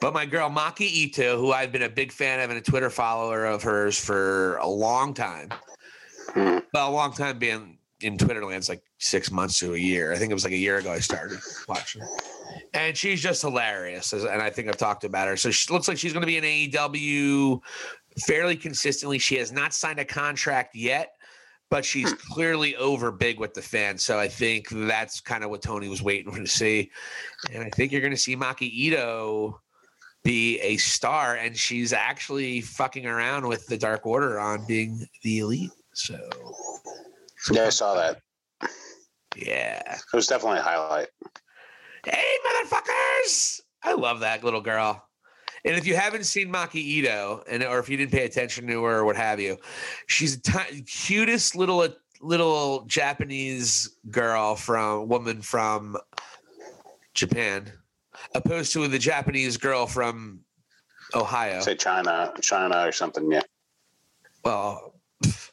[0.00, 2.90] but my girl Maki Itoh, who I've been a big fan of and a Twitter
[2.90, 5.50] follower of hers for a long time.
[6.30, 6.58] Hmm.
[6.72, 10.12] Well, a long time being in Twitter lands like six months to a year.
[10.12, 12.02] I think it was like a year ago I started watching.
[12.74, 14.12] And she's just hilarious.
[14.12, 15.36] And I think I've talked about her.
[15.36, 17.60] So she looks like she's going to be in AEW
[18.26, 19.18] fairly consistently.
[19.18, 21.12] She has not signed a contract yet,
[21.70, 22.32] but she's hmm.
[22.32, 24.02] clearly over big with the fans.
[24.02, 26.90] So I think that's kind of what Tony was waiting for to see.
[27.52, 29.54] And I think you're going to see Maki Itoh
[30.24, 31.36] be a star.
[31.36, 35.70] And she's actually fucking around with the Dark Order on being the elite.
[35.94, 36.18] So,
[37.50, 38.20] Yeah, I saw that.
[39.36, 39.94] yeah.
[39.94, 41.08] It was definitely a highlight.
[42.04, 43.60] Hey, motherfuckers!
[43.82, 45.05] I love that little girl.
[45.66, 48.84] And if you haven't seen Maki Itoh, and or if you didn't pay attention to
[48.84, 49.58] her or what have you,
[50.06, 51.86] she's the cutest little
[52.20, 55.96] little Japanese girl from woman from
[57.14, 57.72] Japan,
[58.34, 60.40] opposed to the Japanese girl from
[61.14, 61.60] Ohio.
[61.60, 63.30] Say China, China or something.
[63.30, 63.42] Yeah.
[64.44, 64.94] well,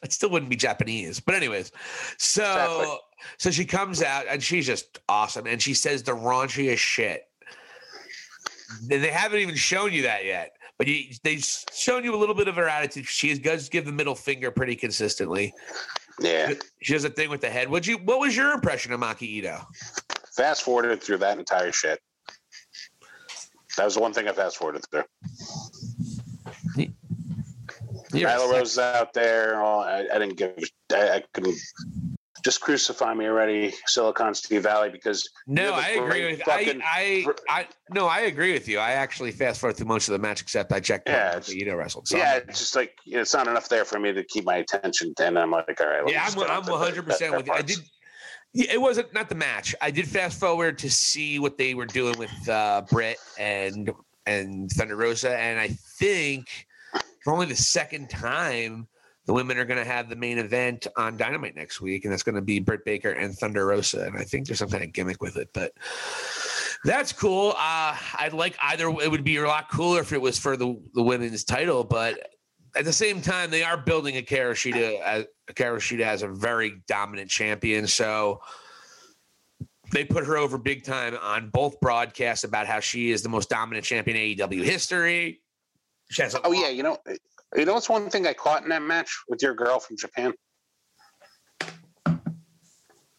[0.02, 1.18] it still wouldn't be Japanese.
[1.18, 1.72] But anyways,
[2.18, 2.96] so Exactly.
[3.38, 7.24] so she comes out and she's just awesome, and she says the raunchiest shit.
[8.82, 12.48] They haven't even shown you that yet, but you, they've shown you a little bit
[12.48, 13.06] of her attitude.
[13.06, 15.54] She does give the middle finger pretty consistently.
[16.20, 16.54] Yeah.
[16.82, 17.68] She does a thing with the head.
[17.68, 17.98] What you?
[17.98, 19.64] What was your impression of Maki Itoh?
[20.36, 22.00] Fast forwarded through that entire shit.
[23.76, 25.04] That was the one thing I fast forwarded through.
[28.10, 29.60] Nyla Rose out there.
[29.60, 30.56] Oh, I, I didn't give.
[30.92, 31.56] I, I couldn't.
[32.44, 37.26] Just crucify me already, Silicon Steve Valli, because No, I agree with I, fucking- I
[37.48, 38.78] I no, I agree with you.
[38.78, 41.54] I actually fast forward through most of the match except I checked Yeah, yeah, it's-
[41.54, 42.06] Itoh wrestled.
[42.06, 45.14] So yeah, it's just like it's not enough there for me to keep my attention.
[45.18, 46.02] And I'm like, all right.
[46.06, 47.52] yeah, I'm I'm on to the 100 percent with you.
[47.54, 47.78] I did.
[48.52, 49.74] Yeah, it wasn't not the match.
[49.80, 53.90] I did fast forward to see what they were doing with uh, Britt and
[54.26, 56.66] and Thunder Rosa, and I think
[57.24, 58.86] for only the second time,
[59.26, 62.22] the women are going to have the main event on Dynamite next week, and that's
[62.22, 64.92] going to be Britt Baker and Thunder Rosa, and I think there's some kind of
[64.92, 65.72] gimmick with it, but.
[66.86, 67.54] That's cool.
[67.56, 68.90] Uh, I'd like either.
[69.00, 72.18] It would be a lot cooler if it was for the the women's title, but
[72.76, 76.28] at the same time, they are building a Hikaru Shida as Hikaru Shida as a
[76.28, 77.86] very dominant champion.
[77.86, 78.40] So
[79.92, 83.48] they put her over big time on both broadcasts about how she is the most
[83.48, 85.40] dominant champion in AEW history.
[86.10, 86.98] She has a Oh yeah, you know,
[87.54, 90.32] you know what's one thing I caught in that match with your girl from Japan?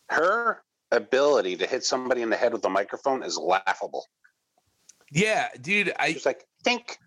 [0.10, 4.06] Her ability to hit somebody in the head with a microphone is laughable.
[5.12, 5.94] yeah, dude.
[6.00, 6.98] I She's like, think,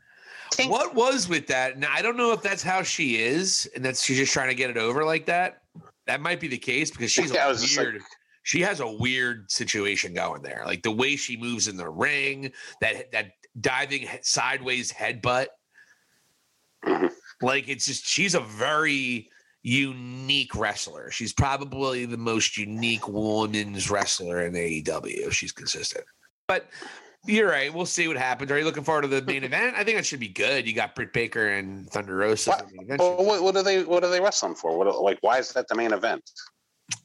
[0.52, 0.70] think.
[0.72, 1.78] what was with that?
[1.78, 4.54] Now I don't know if that's how she is, and that she's just trying to
[4.54, 5.62] get it over like that.
[6.06, 8.02] That might be the case because she's Yeah, was like- weird.
[8.42, 10.62] she has a weird situation going there.
[10.66, 15.46] Like the way she moves in the ring, that that diving sideways headbutt.
[16.84, 17.12] Mhm.
[17.42, 19.30] Like it's just she's a very
[19.62, 21.10] unique wrestler.
[21.10, 25.30] She's probably the most unique women's wrestler in AEW.
[25.30, 26.04] She's consistent.
[26.46, 26.66] But
[27.26, 27.72] you're right.
[27.72, 28.50] We'll see what happens.
[28.50, 29.76] Are you looking forward to the main event?
[29.76, 30.66] I think it should be good.
[30.66, 32.50] You got Britt Baker and Thunder Rosa.
[32.50, 32.60] What?
[32.60, 33.00] for the main event.
[33.00, 33.84] Well, what, what are they?
[33.84, 34.76] What are they wrestling for?
[34.76, 36.28] What, like, why is that the main event?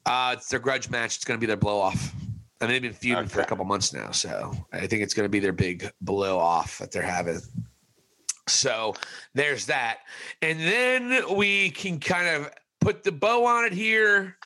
[0.06, 1.18] Uh, it's their grudge match.
[1.18, 2.14] It's going to be their blow off.
[2.62, 5.26] I mean, they've been feuding for a couple months now, so I think it's going
[5.26, 7.42] to be their big blow off that they're having.
[8.48, 8.96] So
[9.34, 10.00] there's that,
[10.42, 12.52] and then we can kind of
[12.82, 14.38] put the bow on it here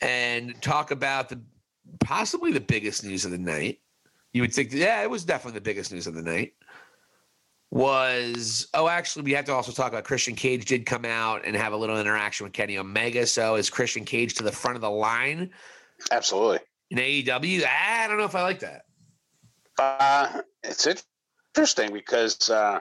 [0.00, 1.40] and talk about the
[2.00, 3.80] possibly the biggest news of the night.
[4.32, 6.54] You would think, yeah, it was definitely the biggest news of the night.
[7.70, 11.56] Was oh, actually, we have to also talk about Christian Cage did come out and
[11.56, 13.26] have a little interaction with Kenny Omega.
[13.26, 15.50] So is Christian Cage to the front of the line
[16.10, 16.58] Absolutely.
[16.90, 17.64] in AEW?
[17.64, 18.82] I don't know if I like that.
[19.78, 20.86] Uh, it's
[21.56, 22.80] interesting because, uh,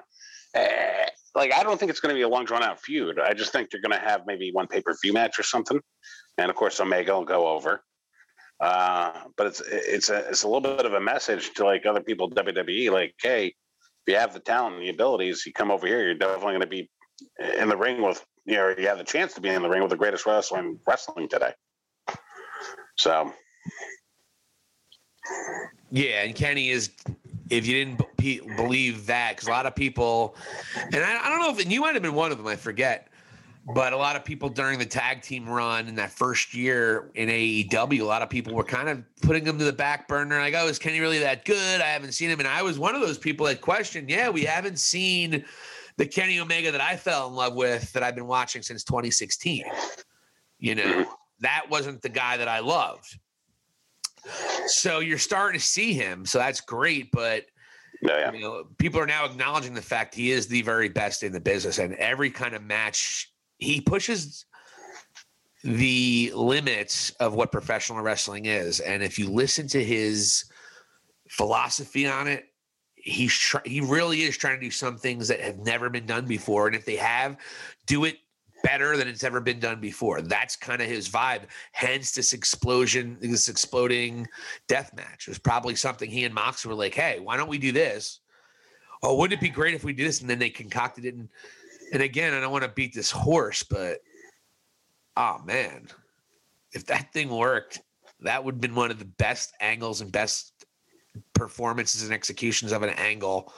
[0.56, 3.20] eh, like, I don't think it's going to be a long drawn out feud.
[3.20, 5.80] I just think they're going to have maybe one pay per view match or something,
[6.38, 7.84] and of course, Omega will go over.
[8.60, 12.02] Uh, but it's it's a it's a little bit of a message to like other
[12.02, 15.88] people WWE, like, hey, if you have the talent and the abilities, you come over
[15.88, 16.90] here, you're definitely going to be
[17.60, 19.82] in the ring with you know you have the chance to be in the ring
[19.82, 21.54] with the greatest wrestler in wrestling today.
[22.98, 23.34] So
[25.92, 26.92] Yeah, and Kenny is.
[27.52, 30.36] If you didn't be- believe that, because a lot of people,
[30.76, 32.56] and I, I don't know if and you might have been one of them, I
[32.56, 33.10] forget,
[33.76, 37.30] but a lot of people during the tag team run in that first year in
[37.30, 40.40] AEW, a lot of people were kind of putting him to the back burner.
[40.40, 41.82] Like, oh, is Kenny really that good?
[41.82, 44.10] I haven't seen him, and I was one of those people that questioned.
[44.10, 45.46] Yeah, we haven't seen
[45.98, 49.66] the Kenny Omega that I fell in love with that I've been watching since 2016.
[50.58, 51.06] You know,
[51.42, 53.20] that wasn't the guy that I loved.
[54.68, 56.26] So you're starting to see him.
[56.26, 57.12] So that's great.
[57.12, 57.46] But
[58.02, 58.32] yeah, yeah.
[58.32, 61.40] you know, people are now acknowledging the fact he is the very best in the
[61.40, 64.46] business, and every kind of match he pushes
[65.64, 68.80] the limits of what professional wrestling is.
[68.80, 70.46] And if you listen to his
[71.30, 72.46] philosophy on it,
[72.96, 76.26] he's try- he really is trying to do some things that have never been done
[76.26, 77.38] before, and if they have,
[77.86, 78.18] do it
[78.64, 80.22] better than it's ever been done before.
[80.22, 81.44] That's kind of his vibe.
[81.72, 84.28] Hence this explosion, this exploding
[84.68, 85.28] death match.
[85.28, 88.20] It was probably something he and Mox were like, hey, why don't we do this?
[89.04, 90.22] Oh, wouldn't it be great if we do this?
[90.22, 91.16] And then they concocted it.
[91.16, 91.30] And,
[91.94, 94.00] and again, I don't want to beat this horse, but
[95.18, 95.88] oh man,
[96.74, 97.82] if that thing worked,
[98.22, 100.66] that would have been one of the best angles and best
[101.34, 103.52] performances and executions of an angle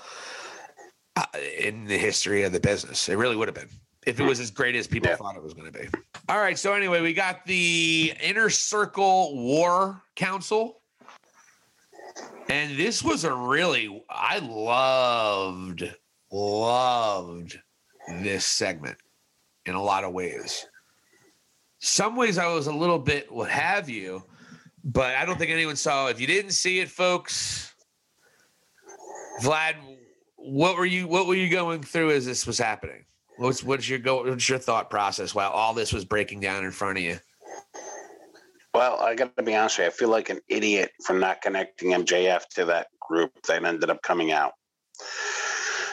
[1.15, 1.25] uh,
[1.59, 3.09] in the history of the business.
[3.09, 3.69] It really would have been
[4.05, 5.15] if it was as great as people Yeah.
[5.15, 5.87] thought it was going to be.
[6.29, 6.57] All right.
[6.57, 10.81] So anyway, we got the Inner Circle War Council.
[12.49, 15.83] And this was a really I loved
[16.31, 17.57] loved
[18.21, 18.97] this segment
[19.65, 20.65] in a lot of ways.
[21.79, 24.23] Some ways I was a little bit what have you,
[24.83, 26.07] but I don't think anyone saw.
[26.07, 27.73] If you didn't see it, folks,
[29.41, 29.75] Vlad,
[30.35, 33.05] what were you what were you going through as this was happening?
[33.37, 34.23] What's what's your go?
[34.23, 37.19] What's your thought process while all this was breaking down in front of you?
[38.73, 39.91] Well, I got to be honest with you.
[39.91, 44.01] I feel like an idiot for not connecting MJF to that group that ended up
[44.01, 44.53] coming out.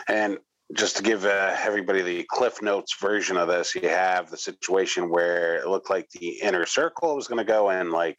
[0.08, 0.38] And
[0.74, 5.10] just to give uh, everybody the Cliff Notes version of this, you have the situation
[5.10, 8.18] where it looked like the inner circle was going to go and like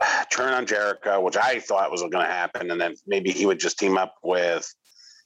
[0.30, 3.60] turn on Jericho, which I thought was going to happen, and then maybe he would
[3.60, 4.72] just team up with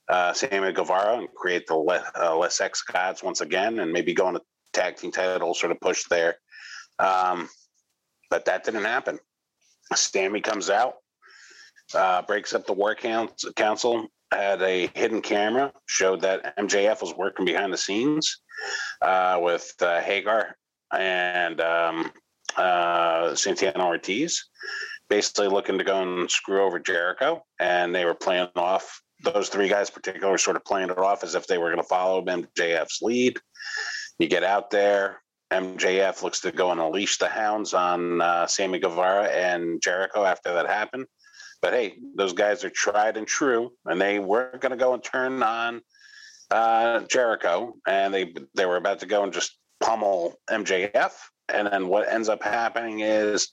[0.09, 4.15] uh, Sammy Guevara and create the Le- uh, Le Sex Gods once again, and maybe
[4.15, 4.41] go on a
[4.73, 6.37] tag team title sort of push there.
[6.99, 7.49] Um,
[8.31, 9.19] but that didn't happen.
[9.95, 10.95] Sammy comes out,
[11.95, 17.15] uh, breaks up the War Council, council, had a hidden camera, showed that MJF was
[17.15, 18.41] working behind the scenes
[19.03, 20.57] uh, with uh, Hager
[20.93, 22.11] and um,
[22.57, 24.49] uh, Santana Ortiz,
[25.09, 27.45] basically looking to go and screw over Jericho.
[27.59, 31.35] And they were playing off, those three guys, particularly, sort of playing it off as
[31.35, 33.39] if they were going to follow MJF's lead.
[34.19, 38.79] You get out there, MJF looks to go and unleash the hounds on uh, Sammy
[38.79, 41.07] Guevara and Jericho after that happened.
[41.63, 45.03] But hey, those guys are tried and true, and they were going to go and
[45.03, 45.81] turn on
[46.51, 51.13] uh, Jericho, and they they were about to go and just pummel MJF.
[51.49, 53.49] And then what ends up happening is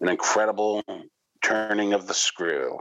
[0.00, 0.82] an incredible
[1.42, 2.78] turning of the screw,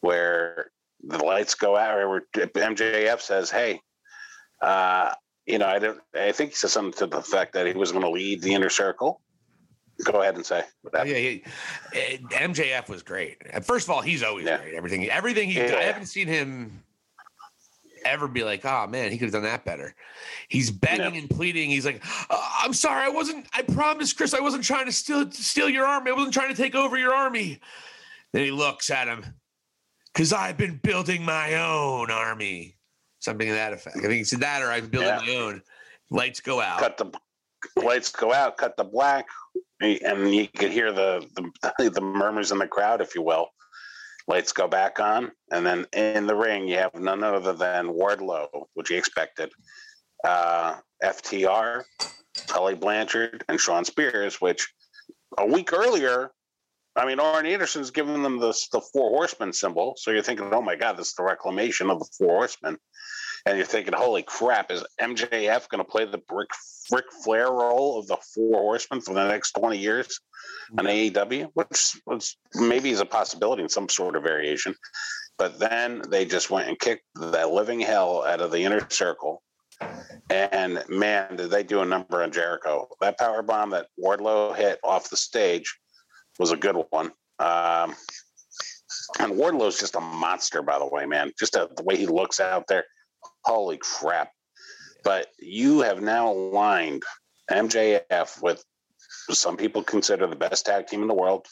[0.00, 0.70] where
[1.08, 1.96] the lights go out.
[2.08, 3.80] Where MJF says, "Hey."
[4.60, 5.12] Uh,
[5.46, 6.00] you know, I don't.
[6.14, 8.54] I think he said something to the fact that he was going to lead the
[8.54, 9.20] inner circle.
[10.04, 10.62] Go ahead and say.
[10.82, 11.44] what Oh, yeah, he,
[11.94, 13.36] eh, MJF was great.
[13.64, 14.56] First of all, he's always Yeah.
[14.58, 14.74] great.
[14.74, 15.58] Everything, everything he.
[15.58, 15.76] Yeah.
[15.76, 16.82] I haven't seen him
[18.04, 19.94] ever be like, "Oh man, he could have done that better."
[20.48, 21.18] He's begging No.
[21.20, 21.68] and pleading.
[21.70, 23.46] He's like, uh, "I'm sorry, I wasn't.
[23.52, 26.10] I promised Chris, I wasn't trying to steal steal your army.
[26.10, 27.60] I wasn't trying to take over your army."
[28.32, 29.24] Then he looks at him,
[30.14, 32.76] because I've been building my own army.
[33.20, 33.96] Something to that effect.
[33.98, 35.34] I think said that, or I've been building Yeah.
[35.34, 35.62] my own.
[36.10, 36.78] Lights go out.
[36.78, 37.10] Cut the
[37.82, 38.56] lights go out.
[38.56, 39.26] Cut the black,
[39.80, 41.26] and you could hear the
[41.78, 43.48] the, the murmurs in the crowd, if you will.
[44.28, 48.48] Lights go back on, and then in the ring you have none other than Wardlow,
[48.74, 49.50] which you expected,
[50.26, 51.82] uh, FTR,
[52.46, 54.66] Tully Blanchard, and Shawn Spears, which
[55.36, 56.30] a week earlier,
[56.96, 59.94] I mean, Arn Anderson's giving them the, the four horsemen symbol.
[59.96, 62.78] So you're thinking, oh my God, this is the reclamation of the four horsemen.
[63.46, 66.48] And you're thinking, holy crap, is MJF going to play the Ric,
[66.90, 70.20] Ric Flair role of the four horsemen for the next 20 years
[70.78, 71.50] on AEW?
[71.54, 74.74] Which, which maybe is a possibility in some sort of variation.
[75.36, 79.42] But then they just went and kicked the living hell out of the inner circle.
[80.30, 82.88] And man, did they do a number on Jericho.
[83.00, 85.76] That power bomb that Wardlow hit off the stage
[86.38, 87.12] was a good one.
[87.38, 87.94] Um,
[89.18, 91.32] and Wardlow's just a monster, by the way, man.
[91.38, 92.84] Just a, the way he looks out there.
[93.44, 94.30] Holy crap.
[95.02, 97.02] But you have now aligned
[97.50, 98.64] MJF with
[99.30, 101.46] some people consider the best tag team in the world.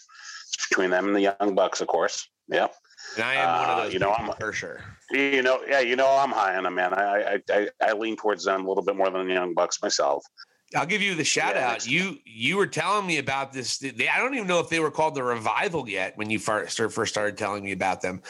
[0.54, 2.28] It's between them and the Young Bucks, of course.
[2.48, 2.74] Yep.
[3.16, 3.92] And I am one of Uh, those.
[3.92, 4.80] you know, I'm- for sure.
[5.10, 6.94] You know, yeah, you know, I'm high on them, man.
[6.94, 9.82] I, I, I, I lean towards them a little bit more than the Young Bucks
[9.82, 10.24] myself.
[10.74, 11.86] I'll give you the shout Yeah, out.
[11.86, 13.78] You you were telling me about this.
[13.78, 16.78] They, I don't even know if they were called the revival yet when you first
[16.78, 18.22] first started telling me about them.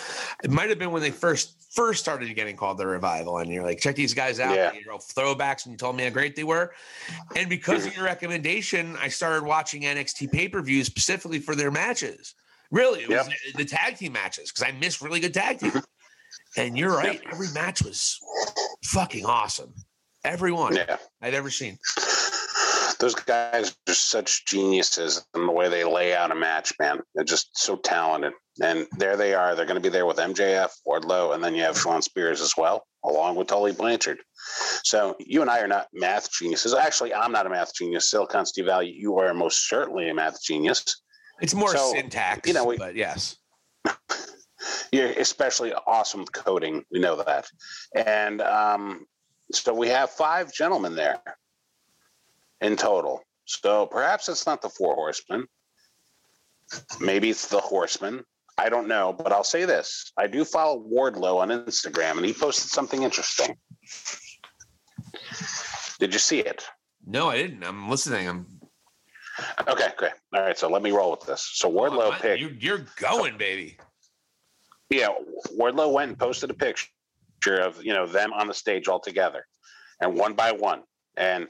[0.42, 3.64] It might have been when they first first started getting called the revival, and you're
[3.64, 4.55] like, check these guys out.
[4.55, 4.72] Yeah.
[4.72, 6.72] You know, throwbacks, and you told me how great they were.
[7.37, 8.00] And because of mm-hmm.
[8.00, 12.35] your recommendation, I started watching NXT pay per views specifically for their matches.
[12.70, 15.70] Really, it was the tag team matches because I miss really good tag team.
[15.70, 15.81] Mm-hmm.
[16.57, 18.18] And you're right, every match was
[18.85, 19.74] fucking awesome.
[20.24, 20.98] Every one Yeah.
[21.20, 21.78] I'd ever seen.
[23.03, 27.01] Those guys are such geniuses in the way they lay out a match, man.
[27.17, 28.33] They're just so talented.
[28.62, 29.57] And there they are.
[29.57, 32.55] They're going to be there with MJF, Wardlow, and then you have Shawn Spears as
[32.57, 34.19] well, along with Tully Blanchard.
[34.85, 36.75] So you and I are not math geniuses.
[36.75, 38.09] Actually, I'm not a math genius.
[38.09, 41.03] Silicon Steve Valli, you are most certainly a math genius.
[41.41, 43.37] It's more So, syntax, you know, we- but yes.
[44.93, 46.85] You're especially awesome with coding.
[46.93, 47.49] We know that.
[47.97, 49.07] And um,
[49.53, 51.21] so we have five gentlemen there
[52.62, 53.20] in total.
[53.44, 55.46] So perhaps it's not the four horsemen.
[57.01, 58.25] Maybe it's the horsemen.
[58.57, 60.12] I don't know, but I'll say this.
[60.16, 63.57] I do follow Wardlow on Instagram and he posted something interesting.
[65.98, 66.64] Did you see it?
[67.07, 67.64] No, I didn't.
[67.64, 68.29] I'm listening.
[68.29, 68.46] I'm
[69.66, 70.12] Okay, great.
[70.35, 71.42] All right, so let me roll with this.
[71.55, 73.79] So Wardlow Oh, picked you, you're going, baby.
[74.90, 75.09] yeah,
[75.59, 76.90] Wardlow went and posted a picture
[77.61, 79.46] of you know them on the stage all together,
[80.01, 80.83] and one by one.
[81.16, 81.48] And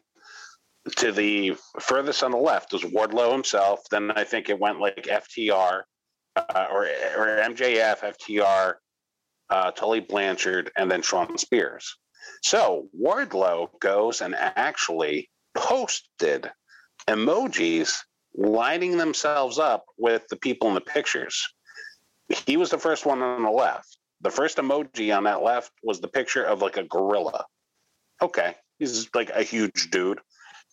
[0.96, 3.80] to the furthest on the left was Wardlow himself.
[3.90, 5.82] Then I think it went like FTR
[6.36, 8.74] uh, or or MJF, FTR,
[9.50, 11.96] uh, Tully Blanchard, and then Shawn Spears.
[12.42, 16.50] So Wardlow goes and actually posted
[17.08, 17.94] emojis
[18.34, 21.52] lining themselves up with the people in the pictures
[22.46, 23.98] he was the first one on the left.
[24.20, 27.44] The first emoji on that left was the picture of like a gorilla.
[28.20, 30.20] Okay, he's like a huge dude,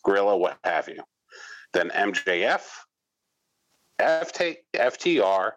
[0.04, 1.02] gorilla, what have you.
[1.72, 2.62] Then MJF,
[4.00, 5.52] FT, FTR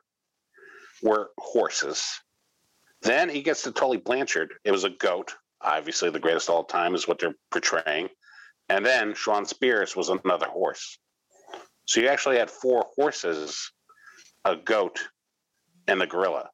[1.01, 2.05] were horses.
[3.01, 4.53] Then he gets to Tully Blanchard.
[4.63, 5.35] It was a goat.
[5.61, 8.09] Obviously, the greatest all time is what they're portraying.
[8.69, 10.97] And then Shawn Spears was another horse.
[11.85, 13.71] So you actually had four horses,
[14.45, 14.99] a goat,
[15.87, 16.49] and the gorilla.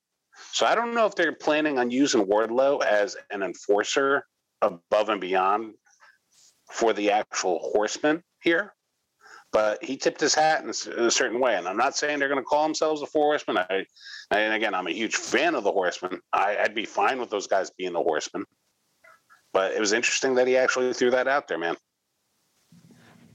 [0.53, 4.25] So I don't know if they're planning on using Wardlow as an enforcer
[4.61, 5.73] above and beyond
[6.69, 8.73] for the actual horseman here.
[9.51, 12.39] But he tipped his hat in, a certain way, and I'm not saying they're going
[12.39, 13.57] to call themselves the Four Horsemen.
[13.57, 13.83] I,
[14.29, 16.19] and again, I'm a huge fan of the Horsemen.
[16.31, 18.45] I, I'd be fine with those guys being the Horsemen.
[19.51, 21.75] But it was interesting that he actually threw that out there, man.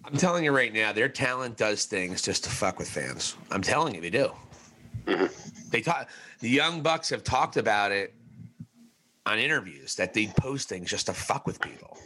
[0.04, 3.36] I'm telling you right now, their talent does things just to fuck with fans.
[3.50, 4.30] I'm telling you, they do.
[5.06, 5.70] Mhm.
[5.70, 6.08] They talk.
[6.38, 8.14] The young bucks have talked about it
[9.26, 11.98] on interviews that they post things just to fuck with people.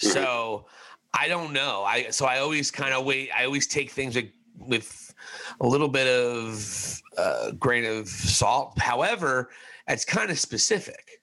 [0.00, 0.66] So
[1.14, 1.82] I don't know.
[1.84, 3.30] I so I always kind of wait.
[3.36, 5.14] I always take things with, with
[5.60, 8.78] a little bit of uh, grain of salt.
[8.78, 9.50] However,
[9.88, 11.20] it's kind of specific.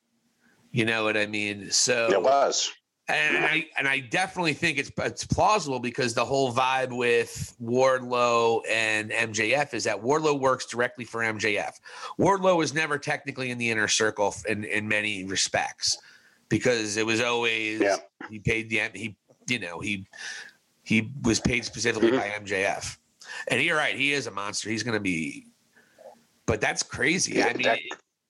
[0.72, 1.72] You know what I mean?
[1.72, 2.72] So It was.
[3.08, 8.62] and I and I definitely think it's it's plausible because the whole vibe with Wardlow
[8.70, 11.74] and MJF is that Wardlow works directly for MJF.
[12.20, 15.98] Wardlow was never technically in the inner circle in in many respects
[16.50, 17.98] because it was always Yeah.
[18.30, 19.16] he paid the he
[19.48, 20.08] you know he
[20.84, 22.18] he was paid specifically Mhm.
[22.20, 22.98] by MJF.
[23.50, 24.70] And you're right, he is a monster.
[24.70, 25.48] He's going to be,
[26.46, 27.44] but that's crazy.
[27.44, 27.80] I mean, that-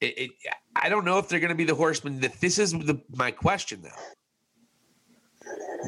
[0.02, 0.32] it, it,
[0.76, 2.20] I don't know if they're going to be the horsemen.
[2.20, 3.90] That this is the my question though.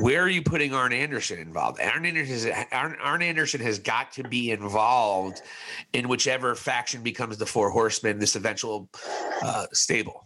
[0.02, 1.82] Where are you putting Arn Anderson involved?
[1.82, 5.42] Arn Anderson, is, Arn, Arn Anderson has got to be involved
[5.94, 8.90] in whichever faction becomes the Four Horsemen, this eventual
[9.42, 10.26] uh, stable.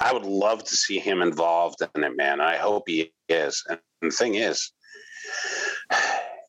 [0.00, 2.40] I would love to see him involved in it, man.
[2.40, 3.62] I hope he is.
[3.68, 4.72] And the thing is,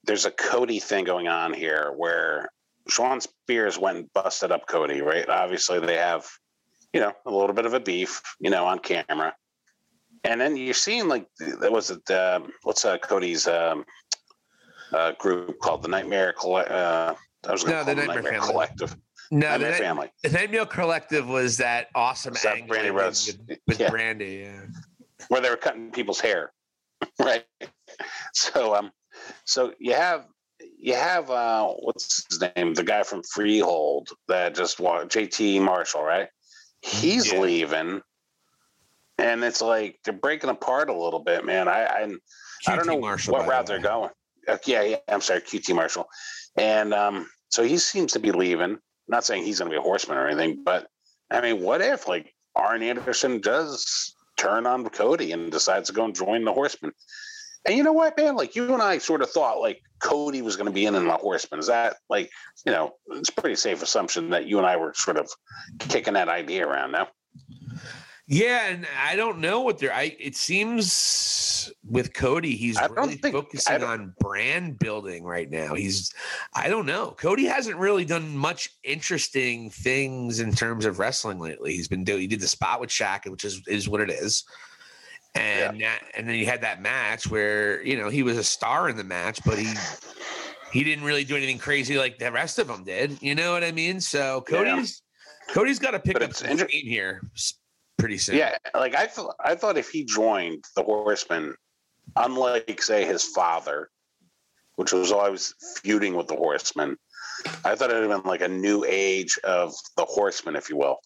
[0.05, 2.49] there's a Cody thing going on here where
[2.87, 5.27] Shawn Spears went and busted up Cody, right?
[5.27, 6.25] Obviously, they have,
[6.93, 9.35] you know, a little bit of a beef, you know, on camera.
[10.23, 11.27] And then you're seeing like,
[11.59, 13.85] there was it, um, what's uh, Cody's um,
[14.93, 16.75] uh, group called the Nightmare Collective?
[16.75, 17.15] Uh,
[17.47, 18.39] I was No, the Nightmare Nightmare.
[18.39, 18.95] Collective.
[19.31, 20.11] No, the, Night- Family.
[20.23, 23.37] the Nightmare Collective was that awesome that angle Brandi Rhodes?
[23.47, 23.89] with, with Yeah.
[23.89, 24.41] Brandi.
[24.43, 24.61] Yeah.
[25.29, 26.51] where they were cutting people's hair,
[27.19, 27.45] right?
[28.33, 28.91] So, um,
[29.45, 30.25] so you have
[30.77, 32.73] you have uh, what's his name?
[32.73, 36.27] The guy from Freehold that just walked, JT Marshall, right?
[36.81, 37.39] He's Yeah.
[37.39, 38.01] leaving,
[39.17, 41.67] and it's like they're breaking apart a little bit, man.
[41.67, 42.11] I I,
[42.67, 44.09] I don't know Marshall, what by the route they're going.
[44.47, 46.07] Uh, yeah, yeah, I'm sorry, QT Marshall,
[46.57, 48.77] and um, so he seems to be leaving.
[49.11, 50.87] Not saying he's going to be a horseman or anything, but
[51.29, 56.05] I mean, what if like Arn Anderson does turn on Cody and decides to go
[56.05, 56.93] and join the Horsemen?
[57.65, 58.35] And you know what, man?
[58.35, 61.05] Like you and I sort of thought like Cody was going to be in in
[61.05, 61.59] the Horsemen.
[61.59, 62.31] Is that like
[62.65, 62.93] you know?
[63.11, 65.29] It's pretty safe assumption that you and I were sort of
[65.77, 67.09] kicking that idea around now.
[68.33, 69.93] Yeah, and I don't know what they're.
[69.93, 75.73] I it seems with Cody, he's really think- focusing on brand building right now.
[75.75, 76.13] He's,
[76.53, 77.11] I don't know.
[77.17, 81.73] Cody hasn't really done much interesting things in terms of wrestling lately.
[81.73, 82.21] He's been doing.
[82.21, 84.45] He did the spot with Shaq, which is is what it is.
[85.35, 88.87] And that, and then he had that match where you know he was a star
[88.87, 89.73] in the match, but he
[90.71, 93.21] he didn't really do anything crazy like the rest of them did.
[93.21, 93.99] You know what I mean?
[93.99, 94.57] So Yeah.
[94.57, 95.01] Cody's
[95.49, 97.21] Cody's got to pick But up some inter- here
[98.01, 98.37] pretty soon.
[98.37, 99.35] Yeah, like I thought.
[99.43, 101.55] I thought if he joined the Horsemen,
[102.15, 103.89] unlike say his father,
[104.75, 106.97] which was always feuding with the Horsemen,
[107.63, 110.97] I thought it'd have been like a new age of the Horsemen, if you will.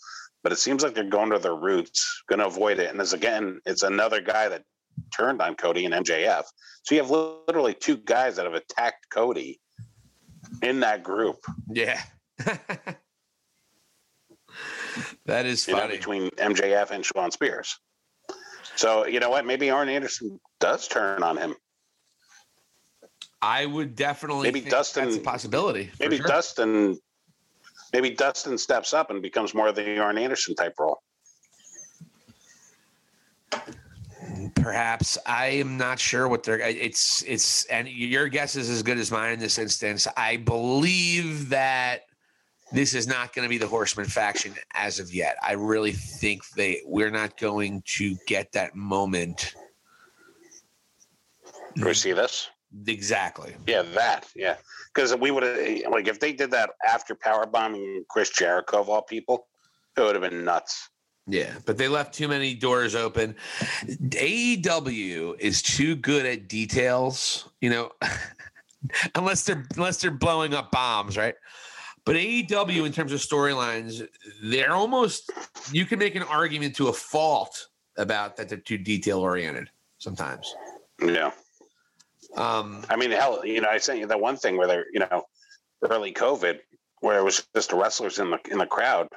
[0.43, 2.91] But it seems like they're going to their roots, going to avoid it.
[2.91, 4.63] And as again, it's another guy that
[5.15, 6.43] turned on Cody and MJF.
[6.83, 9.59] So you have literally two guys that have attacked Cody
[10.61, 11.37] in that group.
[11.67, 12.01] Yeah.
[15.25, 15.97] that is you know, funny.
[15.97, 17.79] between MJF and Shawn Spears.
[18.75, 19.45] So you know what?
[19.45, 21.55] Maybe Arn Anderson does turn on him.
[23.41, 25.91] I would definitely Maybe think Dustin- that's a possibility.
[25.99, 26.27] Maybe sure.
[26.27, 26.97] Dustin.
[27.93, 31.01] Maybe Dustin steps up and becomes more of the Arn Anderson type role.
[34.55, 36.59] Perhaps I am not sure what they're.
[36.59, 40.07] It's it's and your guess is as good as mine in this instance.
[40.17, 42.01] I believe that
[42.75, 45.37] this is not going to be the Horseman faction as of yet.
[45.41, 49.55] I really think they we're not going to get that moment
[51.93, 52.49] see this?
[52.87, 53.55] exactly.
[53.67, 54.27] Yeah, that.
[54.35, 54.55] Yeah,
[54.93, 58.89] because we would have like if they did that after power bombing Chris Jericho of
[58.89, 59.47] all people,
[59.97, 60.89] it would have been nuts.
[61.27, 63.35] Yeah, but they left too many doors open.
[63.87, 67.91] AEW is too good at details, you know,
[69.15, 71.35] unless they're unless they're blowing up bombs, right?
[72.05, 74.07] But AEW in terms of storylines,
[74.43, 75.31] they're almost
[75.71, 80.53] you can make an argument to a fault about that they're too detail oriented sometimes.
[81.01, 81.31] Yeah,
[82.35, 84.99] Um, I mean, hell, you know, I sent you that one thing where they're you
[84.99, 85.23] know
[85.89, 86.59] early COVID
[87.01, 89.07] where it was just the wrestlers in the in the crowd.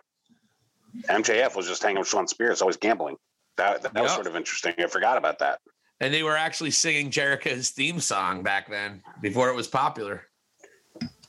[1.08, 3.16] MJF was just hanging with Shawn Spears, always gambling.
[3.56, 4.14] That that, was Yep.
[4.14, 4.74] sort of interesting.
[4.78, 5.60] I forgot about that.
[6.00, 10.22] and they were actually singing Jericho's theme song back then before it was popular.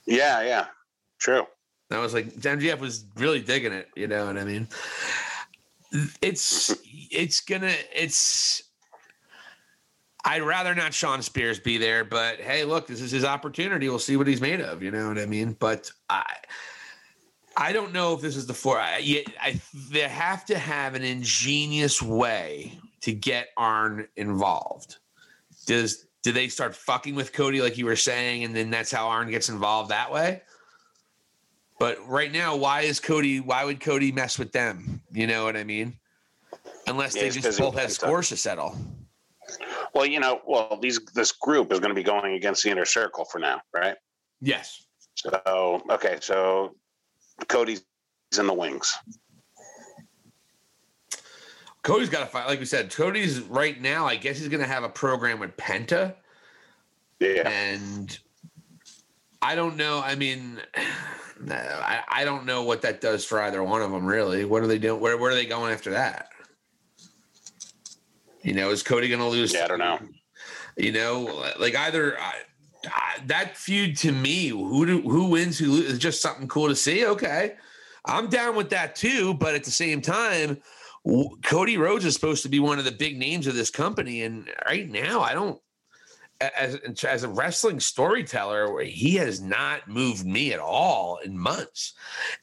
[0.05, 0.65] Yeah, yeah,
[1.19, 1.45] true.
[1.91, 3.89] I was like, MJF was really digging it.
[3.95, 4.67] You know what I mean?
[6.21, 6.75] It's
[7.11, 8.63] it's gonna it's.
[10.25, 13.89] I'd rather not Shawn Spears be there, but hey, look, this is his opportunity.
[13.89, 14.83] We'll see what he's made of.
[14.83, 15.55] You know what I mean?
[15.59, 16.25] But I,
[17.57, 18.77] I don't know if this is the four.
[18.77, 19.59] I, I
[19.89, 24.97] they have to have an ingenious way to get Arn involved.
[25.65, 29.07] Does do they start fucking with Cody like you were saying, and then that's how
[29.07, 30.43] Arn gets involved that way?
[31.79, 33.39] But right now, why is Cody?
[33.39, 35.01] Why would Cody mess with them?
[35.11, 35.97] You know what I mean?
[36.87, 38.75] Unless Yeah, they just both have scores to settle.
[39.93, 42.85] Well, you know, well, these this group is going to be going against the inner
[42.85, 43.95] circle for now, right?
[44.41, 44.85] Yes.
[45.15, 46.75] So, okay, so
[47.47, 47.83] Cody's
[48.37, 48.93] in the wings.
[51.81, 52.47] Cody's got to fight.
[52.47, 54.05] Like we said, Cody's right now.
[54.05, 56.15] I guess he's going to have a program with Penta,
[57.19, 58.19] Yeah, and
[59.41, 60.01] I don't know.
[60.03, 60.59] I mean,
[61.47, 64.05] I, I don't know what that does for either one of them.
[64.05, 64.99] Really, what are they doing?
[64.99, 66.29] Where where are they going after that?
[68.41, 69.53] You know, is Cody going to lose?
[69.53, 69.99] yeah, I don't know.
[70.77, 72.33] You know, like either I,
[72.85, 76.69] I, that feud to me, who do, who wins, who loses, is just something cool
[76.69, 77.05] to see.
[77.05, 77.55] Okay,
[78.05, 79.33] I'm down with that too.
[79.33, 80.61] But at the same time,
[81.05, 84.23] w- Cody Rhodes is supposed to be one of the big names of this company,
[84.23, 85.59] and right now, I don't.
[86.41, 91.93] As as a wrestling storyteller, he has not moved me at all in months,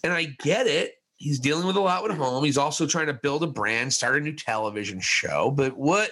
[0.05, 1.01] and I get it.
[1.17, 2.45] He's dealing with a lot with home.
[2.45, 5.51] He's also trying to build a brand, start a new television show.
[5.51, 6.11] But what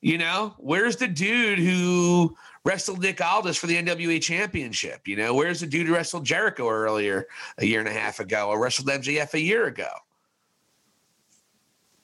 [0.00, 5.06] you know, where's the dude who wrestled Nick Aldis for the NWA championship?
[5.06, 7.26] You know, where's the dude who wrestled Jericho earlier
[7.58, 9.90] a year and a half ago or wrestled MJF a year ago?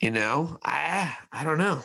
[0.01, 1.83] You know, I I don't know.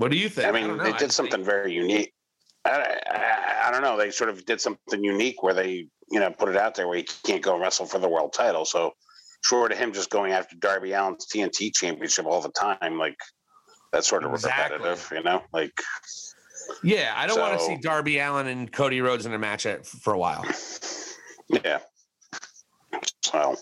[0.00, 0.48] What do you think?
[0.48, 0.82] I mean, know.
[0.82, 2.14] they I did something very unique.
[2.64, 3.98] I, I, I don't know.
[3.98, 6.96] They sort of did something unique where they, you know, put it out there where
[6.96, 8.64] he can't go wrestle for the world title.
[8.64, 8.92] So,
[9.42, 13.18] short of him just going after Darby Allin's TNT championship all the time, like
[13.92, 14.78] that's sort of Exactly.
[14.78, 15.42] repetitive, you know?
[15.52, 15.72] Like,
[16.82, 19.86] Yeah, I don't want to see Darby Allin and Cody Rhodes in a match at,
[19.86, 20.46] for a while.
[21.50, 21.80] yeah.
[23.22, 23.56] So,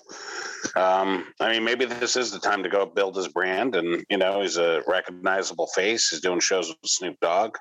[0.76, 4.16] um, I mean, maybe this is the time to go build his brand, and you
[4.16, 6.08] know, he's a recognizable face.
[6.08, 7.56] He's doing shows with Snoop Dogg,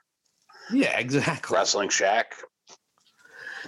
[0.72, 1.55] Yeah, exactly.
[1.55, 2.26] Wrestling Shaq.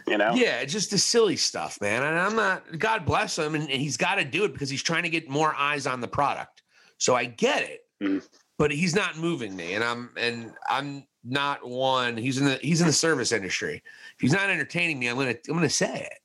[0.07, 2.03] You know, Yeah, just the silly stuff, man.
[2.03, 2.79] And I'm not.
[2.79, 5.29] God bless him, and, and he's got to do it because he's trying to get
[5.29, 6.63] more eyes on the product.
[6.97, 8.25] So I get it, Mhm.
[8.57, 12.15] but he's not moving me, and I'm and I'm not one.
[12.15, 13.83] He's in the he's in the service industry.
[14.15, 16.19] If he's not entertaining me, I'm gonna I'm gonna say it.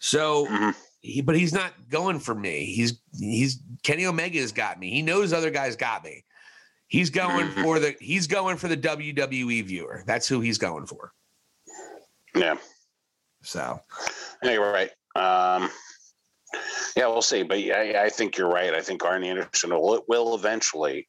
[0.00, 0.74] So, Mhm.
[1.02, 2.64] He, but he's not going for me.
[2.64, 4.90] He's he's Kenny Omega's got me.
[4.90, 6.24] He knows other guys got me.
[6.88, 7.62] He's going Mhm.
[7.62, 10.02] for the he's going for the WWE viewer.
[10.06, 11.12] That's who he's going for.
[12.34, 12.54] yeah.
[13.42, 13.80] So
[14.42, 14.90] Yeah, you're right.
[15.16, 15.70] Um,
[16.96, 17.42] yeah, we'll see.
[17.42, 18.72] But I, I think you're right.
[18.72, 21.08] I think Arnie Anderson will, will eventually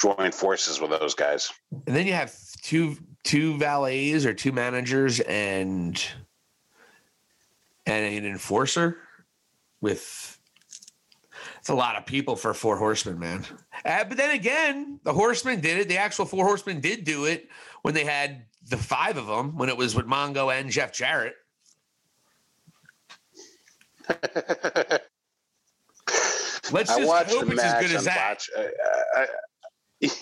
[0.00, 1.50] join forces with those guys.
[1.86, 6.04] And then you have two two valets or two managers and
[7.86, 8.98] and an enforcer
[9.80, 10.38] with
[11.58, 13.44] it's a lot of people for four horsemen, man.
[13.84, 15.88] Uh, but then again, the horsemen did it.
[15.88, 17.48] The actual four horsemen did do it
[17.82, 21.34] when they had the five of them, when it was with Mongo and Jeff Jarrett.
[26.72, 28.16] Let's I just watched hope as match good as that.
[28.16, 28.50] Botch.
[28.56, 28.70] I,
[29.14, 29.26] I,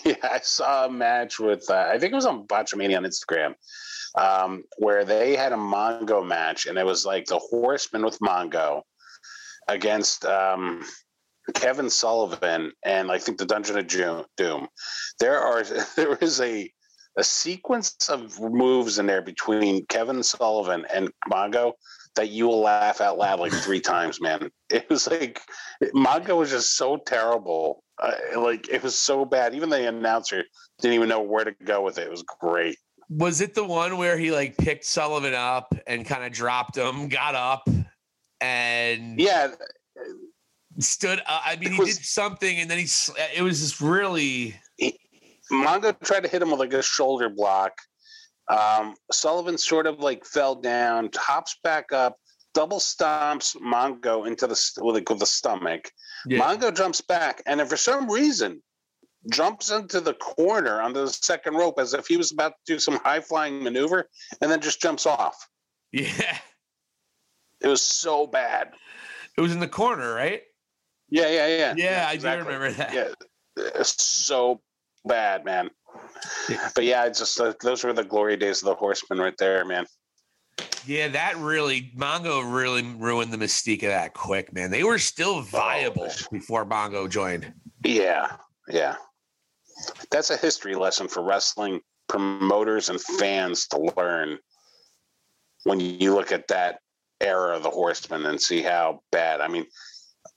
[0.05, 3.55] yeah, I saw a match with uh, I think it was on Botchamania on Instagram,
[4.15, 8.81] um, where they had a Mongo match, and it was like the Horseman with Mongo
[9.67, 10.83] against um,
[11.53, 14.67] Kevin Sullivan and I think the Dungeon of Doom.
[15.19, 15.63] There are
[15.95, 16.71] there is a
[17.17, 21.73] a sequence of moves in there between Kevin Sullivan and Mongo
[22.15, 24.49] that you will laugh out loud like three times, man.
[24.69, 25.41] It was like
[25.93, 27.83] Mongo was just so terrible.
[28.01, 29.53] Uh, like it was so bad.
[29.53, 30.43] Even the announcer
[30.79, 32.07] didn't even know where to go with it.
[32.07, 32.77] It was great.
[33.11, 37.09] Was it the one where he like picked Sullivan up and kind of dropped him,
[37.09, 37.67] got up,
[38.39, 39.49] and Yeah,
[40.79, 41.19] stood?
[41.19, 41.41] up?
[41.45, 42.87] I mean, he did something, and then he.
[43.35, 44.55] It was just really.
[45.51, 47.73] Mongo tried to hit him with like a shoulder block.
[48.47, 52.15] Um, Sullivan sort of like fell down, hops back up,
[52.53, 55.91] double stomps Mongo into the with, the- with the stomach.
[56.29, 58.61] Mongo jumps back, and then for some reason
[59.29, 62.79] jumps into the corner onto the second rope as if he was about to do
[62.79, 64.09] some high flying maneuver,
[64.41, 65.47] and then just jumps off.
[65.91, 66.37] yeah.
[67.63, 68.71] It was so bad.
[69.37, 70.41] It was in the corner, right?
[71.09, 71.73] Yeah, yeah, yeah.
[71.77, 72.43] Yeah, I exactly.
[72.43, 72.91] do remember that.
[72.91, 73.09] Yeah,
[73.75, 74.61] it's so
[75.05, 75.69] bad, man.
[76.73, 79.63] But yeah, it's just uh, those were the glory days of the Horseman right there,
[79.65, 79.85] man.
[80.85, 84.71] Yeah, that really Mongo really ruined the mystique of that quick, man.
[84.71, 87.53] They were still viable before Mongo joined.
[87.83, 88.95] Yeah, yeah.
[90.09, 94.37] That's a history lesson for wrestling promoters and fans to learn
[95.63, 96.79] when you look at that
[97.21, 99.41] era of the horsemen and see how bad.
[99.41, 99.65] I mean,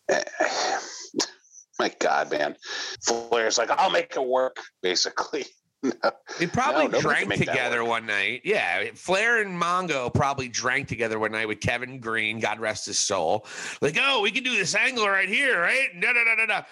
[1.79, 2.57] my God, man.
[3.03, 5.47] Flair's like, I'll make it work, basically.
[6.39, 8.41] They probably can drank together one night.
[8.43, 12.99] Yeah, Flair and Mongo probably drank together one night with Kevin Greene, God rest his
[12.99, 13.47] soul.
[13.83, 15.89] Like, oh, we can do this angle right here, right?
[15.95, 16.63] No, no, no, no, no.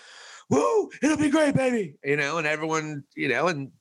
[0.53, 1.94] Woo, it'll be great, baby.
[2.05, 3.72] You know, and everyone, you know, and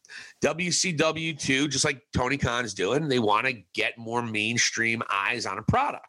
[0.42, 5.58] WCW too, just like Tony Khan's doing, they want to get more mainstream eyes on
[5.58, 6.08] a product.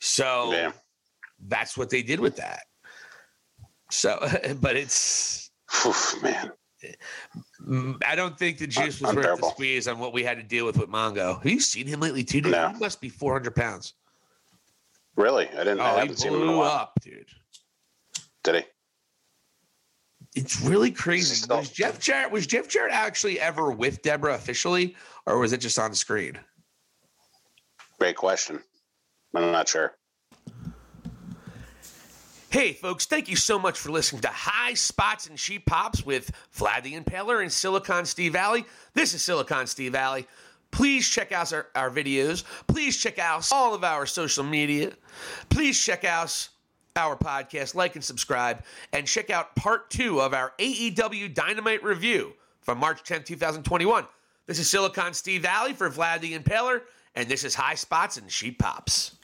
[0.00, 0.72] So Yeah.
[1.46, 2.62] that's what they did with that.
[3.90, 4.18] So,
[4.62, 5.50] but it's
[5.86, 6.52] Oof, man.
[7.68, 10.42] Mm, I don't think the juice was worth the squeeze on what we had to
[10.42, 11.36] deal with with Mongo.
[11.36, 12.40] Have you seen him lately, too?
[12.40, 12.52] Dude?
[12.52, 12.70] No.
[12.70, 13.92] He must be 400 pounds.
[15.16, 15.48] Really?
[15.50, 15.80] I didn't.
[15.80, 16.70] I Oh, he haven't seen him in a blew while.
[16.70, 17.26] up, dude.
[18.42, 18.62] Did he?
[20.34, 21.44] It's really crazy.
[21.50, 24.94] Was Jeff Jarrett was Jeff Jarrett actually ever with Debra officially,
[25.26, 26.38] or was it just on screen?
[27.98, 28.60] Great question.
[29.34, 29.96] I'm not sure.
[32.50, 36.32] Hey, folks, thank you so much for listening to High Spots and Cheap Pops with
[36.56, 38.64] Vlad the Impaler and Silicon Steve Valli.
[38.92, 40.26] This is Silicon Steve Valli.
[40.72, 42.42] Please check out our, our videos.
[42.66, 44.92] Please check out all of our social media.
[45.48, 46.48] Please check out
[47.00, 52.34] our podcast, like and subscribe, and check out part two of our AEW Dynamite review
[52.60, 54.06] from March 10th, 2021.
[54.46, 56.82] This is Silicon Steve Valli for Vlad the Impaler,
[57.14, 59.16] and this is High Spots and Cheap Pops.